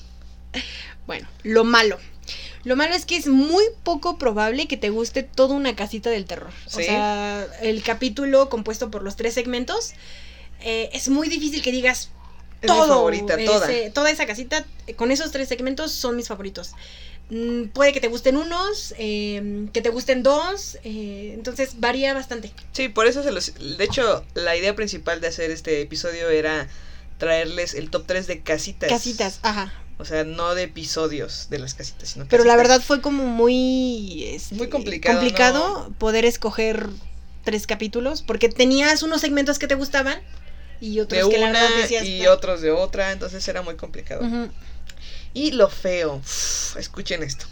[1.07, 1.99] Bueno, lo malo.
[2.65, 6.25] Lo malo es que es muy poco probable que te guste toda una casita del
[6.25, 6.51] terror.
[6.67, 9.93] O sea, el capítulo compuesto por los tres segmentos,
[10.63, 12.11] eh, es muy difícil que digas
[12.63, 13.71] Es mi favorita, toda.
[13.71, 14.65] ese- toda esa casita,
[14.97, 16.73] con esos tres segmentos, son mis favoritos.
[17.31, 22.51] Mm, puede que te gusten unos, eh, que te gusten dos, eh, entonces varía bastante.
[22.73, 23.53] Sí, por eso se los...
[23.79, 26.69] De hecho, la idea principal de hacer este episodio era
[27.19, 28.89] traerles el top 3 de casitas.
[28.91, 29.73] Casitas, ajá.
[29.99, 34.25] O sea, no de episodios de las casitas, sino Pero la verdad fue como muy...
[34.25, 36.89] este, Muy complicado, complicado poder escoger
[37.45, 40.19] tres capítulos, porque tenías unos segmentos que te gustaban
[40.81, 42.05] y otros de que una decías...
[42.05, 44.23] y otros de otra, entonces era muy complicado.
[45.33, 47.47] Y lo feo, uf, escuchen esto.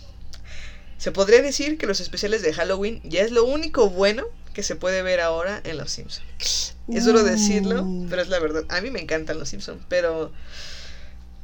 [0.98, 4.76] Se podría decir que los especiales de Halloween ya es lo único bueno que se
[4.76, 6.74] puede ver ahora en Los Simpsons.
[6.88, 8.06] Es duro decirlo, Uh.
[8.08, 8.64] pero es la verdad.
[8.68, 10.32] A mí me encantan Los Simpsons, pero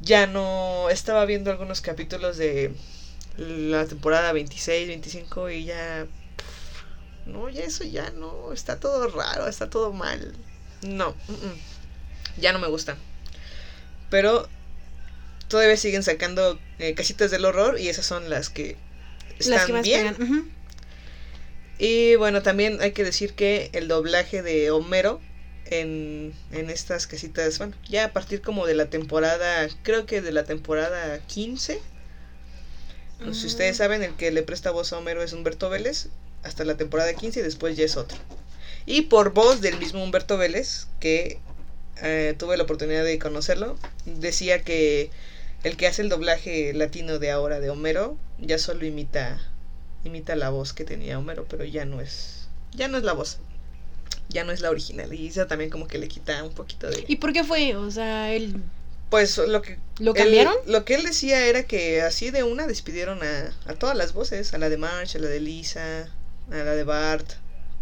[0.01, 2.73] ya no estaba viendo algunos capítulos de
[3.37, 6.07] la temporada 26, 25 y ya
[7.25, 10.35] no, ya eso ya no, está todo raro, está todo mal.
[10.81, 11.15] No,
[12.37, 12.97] ya no me gustan.
[14.09, 14.47] Pero
[15.47, 18.77] todavía siguen sacando eh, casitas del horror y esas son las que
[19.37, 20.51] están Las que más bien.
[21.77, 25.21] Y bueno, también hay que decir que el doblaje de Homero
[25.69, 30.31] en, en estas casitas, bueno, ya a partir como de la temporada, creo que de
[30.31, 31.79] la temporada 15,
[33.19, 36.09] no sé si ustedes saben, el que le presta voz a Homero es Humberto Vélez,
[36.43, 38.17] hasta la temporada 15 y después ya es otro.
[38.85, 41.39] Y por voz del mismo Humberto Vélez, que
[42.01, 45.11] eh, tuve la oportunidad de conocerlo, decía que
[45.63, 49.37] el que hace el doblaje latino de ahora de Homero ya solo imita
[50.05, 53.39] imita la voz que tenía Homero, pero ya no es ya no es la voz.
[54.29, 57.03] Ya no es la original y eso también como que le quita un poquito de
[57.07, 57.75] ¿Y por qué fue?
[57.75, 58.55] O sea, él
[59.09, 60.53] pues lo que ¿Lo él- cambiaron?
[60.67, 64.53] lo que él decía era que así de una despidieron a, a todas las voces,
[64.53, 66.09] a la de Marge, a la de Lisa,
[66.51, 67.27] a la de Bart,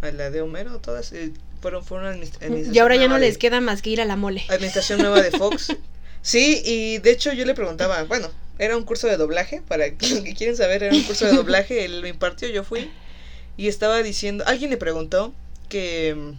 [0.01, 1.31] a la de Homero, todas eh,
[1.61, 4.05] fueron fueron administ- administración y ahora ya no de- les queda más que ir a
[4.05, 4.43] la mole.
[4.47, 5.75] administración nueva de Fox.
[6.21, 8.29] Sí, y de hecho yo le preguntaba, bueno,
[8.59, 11.83] era un curso de doblaje, para que que quieren saber, era un curso de doblaje,
[11.85, 12.89] él lo impartió, yo fui,
[13.57, 15.33] y estaba diciendo, alguien le preguntó
[15.69, 16.33] que,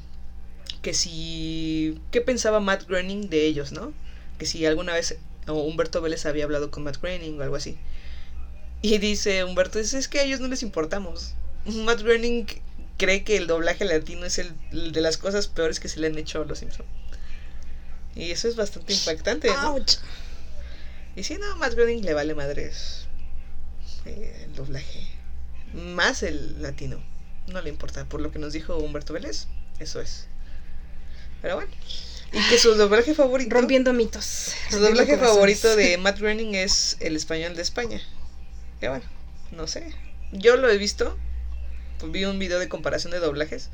[0.83, 3.93] que si, ¿qué pensaba Matt Groening de ellos, no?
[4.39, 7.79] Que si alguna vez o Humberto Vélez había hablado con Matt Groening o algo así.
[8.83, 11.35] Y dice Humberto, es, es que a ellos no les importamos.
[11.65, 12.47] Matt Groening
[12.97, 16.09] cree que el doblaje latino es el, el de las cosas peores que se le
[16.09, 16.89] han hecho a los Simpsons.
[18.15, 19.75] Y eso es bastante impactante, ¿no?
[19.75, 19.99] Ouch.
[21.15, 23.07] Y si no, Matt Groening le vale madres
[24.05, 25.07] eh, el doblaje.
[25.73, 27.01] Más el latino.
[27.49, 28.05] No le importa.
[28.05, 29.47] Por lo que nos dijo Humberto Vélez,
[29.79, 30.27] eso es.
[31.43, 31.71] Pero bueno.
[32.33, 33.55] Y que su doblaje favorito.
[33.55, 34.53] Rompiendo mitos.
[34.71, 38.01] su doblaje favorito de Matt Groening es el español de España.
[38.81, 39.05] Que bueno,
[39.51, 39.95] no sé.
[40.33, 41.17] Yo lo he visto.
[41.99, 43.71] Pues vi un video de comparación de doblajes.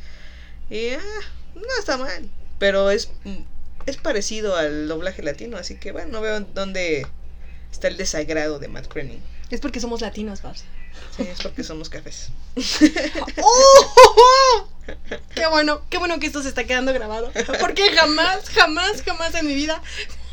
[0.71, 1.21] Y ah,
[1.55, 2.31] no está mal.
[2.59, 3.43] Pero es, mm,
[3.87, 5.57] es parecido al doblaje latino.
[5.57, 7.07] Así que bueno, no veo dónde
[7.73, 9.21] está el desagrado de Matt Groening.
[9.51, 10.65] Es porque somos latinos, Babs.
[11.17, 12.31] Sí, es porque somos cafés.
[13.43, 14.69] ¡Oh!
[15.35, 17.33] Qué bueno, qué bueno que esto se está quedando grabado.
[17.61, 19.83] Porque jamás, jamás, jamás en mi vida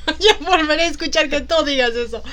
[0.06, 2.24] voy a volver a escuchar que tú digas eso.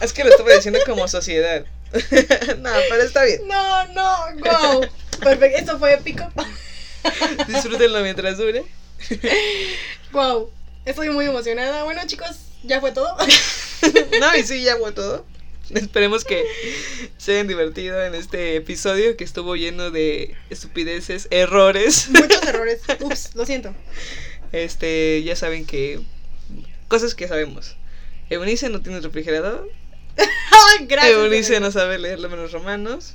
[0.00, 1.64] Es que lo estuve diciendo como sociedad.
[1.92, 3.46] no, pero está bien.
[3.46, 4.88] No, no, wow.
[5.20, 6.24] Perfecto, eso fue épico.
[7.48, 8.64] Disfrútenlo mientras dure.
[10.12, 10.50] Wow,
[10.84, 11.84] estoy muy emocionada.
[11.84, 13.16] Bueno, chicos, ya fue todo.
[14.20, 15.24] No, y sí, ya fue todo.
[15.74, 16.44] Esperemos que
[17.18, 22.08] se hayan divertido en este episodio que estuvo lleno de estupideces, errores.
[22.10, 22.80] Muchos errores.
[23.00, 23.74] Ups, lo siento.
[24.52, 26.00] Este, ya saben que
[26.88, 27.76] cosas que sabemos.
[28.28, 29.70] Eunice no tiene refrigerador.
[30.88, 31.12] Gracias.
[31.12, 33.14] Eunice no sabe leer los menos romanos.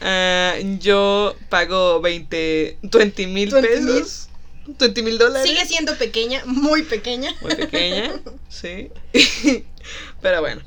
[0.00, 3.86] Ah, yo pago 20, 20 mil 20 mil.
[3.86, 4.28] pesos.
[4.66, 5.48] 20 mil dólares.
[5.48, 7.34] Sigue siendo pequeña, muy pequeña.
[7.40, 8.90] Muy pequeña, sí.
[10.20, 10.62] Pero bueno.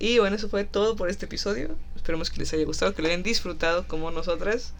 [0.00, 1.76] Y bueno, eso fue todo por este episodio.
[1.94, 4.72] Esperemos que les haya gustado, que lo hayan disfrutado como nosotras.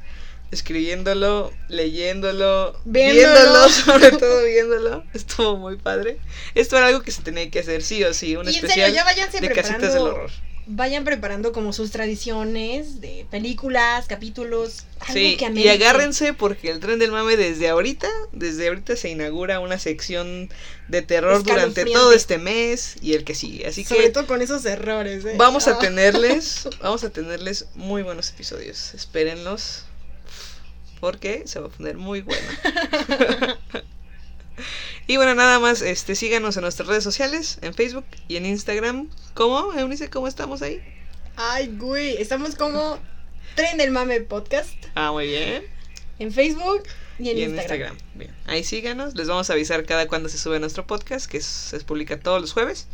[0.50, 3.30] Escribiéndolo, leyéndolo, Viéndolo.
[3.30, 5.04] viéndolo, sobre todo viéndolo.
[5.12, 6.18] Estuvo muy padre.
[6.54, 8.68] Esto era algo que se tenía que hacer sí o sí, un Y en serio,
[8.68, 10.30] especial ya váyanse de casitas del horror.
[10.66, 16.78] Vayan preparando como sus tradiciones de películas, capítulos, algo Sí, que y agárrense porque el
[16.78, 20.48] tren del mame desde ahorita, desde ahorita se inaugura una sección
[20.88, 23.66] de terror durante todo este mes y el que sigue.
[23.66, 25.24] Así Sobre que todo con esos errores.
[25.24, 25.34] ¿eh?
[25.36, 25.78] Vamos a Ah.
[25.78, 28.94] tenerles, vamos a tenerles muy buenos episodios.
[28.94, 29.84] Espérenlos.
[31.00, 32.46] Porque se va a poner muy bueno.
[35.06, 39.08] y bueno, nada más, este, síganos en nuestras redes sociales, en Facebook y en Instagram.
[39.34, 39.72] ¿Cómo?
[39.72, 40.80] Eunice, ¿cómo estamos ahí?
[41.36, 42.98] Ay, güey, estamos como
[43.54, 45.64] Tren del Mame Podcast Ah, muy bien.
[46.18, 46.82] en Facebook
[47.18, 47.92] y en, y en Instagram.
[47.94, 47.96] Instagram.
[48.14, 48.34] Bien.
[48.46, 49.14] Ahí síganos.
[49.14, 52.52] Les vamos a avisar cada cuando se sube nuestro podcast, que se publica todos los
[52.52, 52.86] jueves.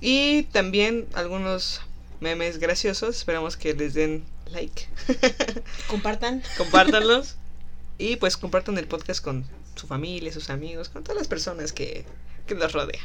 [0.00, 1.80] Y también algunos
[2.20, 3.16] memes graciosos.
[3.16, 4.86] Esperamos que les den like.
[5.88, 6.42] Compartan.
[6.58, 7.36] compártanlos
[7.98, 9.44] y pues compartan el podcast con
[9.80, 12.04] su familia, sus amigos, con todas las personas que,
[12.46, 13.04] que los rodean.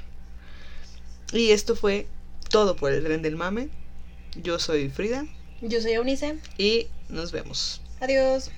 [1.34, 2.08] Y esto fue
[2.50, 3.70] todo por el tren del mame.
[4.36, 5.26] Yo soy Frida
[5.62, 6.38] Yo soy Eunice.
[6.58, 7.82] y nos vemos.
[8.02, 8.52] Adiós.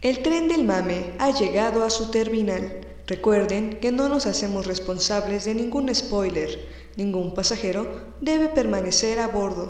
[0.00, 2.86] El tren del mame ha llegado a su terminal.
[3.08, 6.50] Recuerden que no nos hacemos responsables de ningún spoiler.
[6.96, 7.82] Ningún pasajero
[8.20, 9.66] debe permanecer a bordo.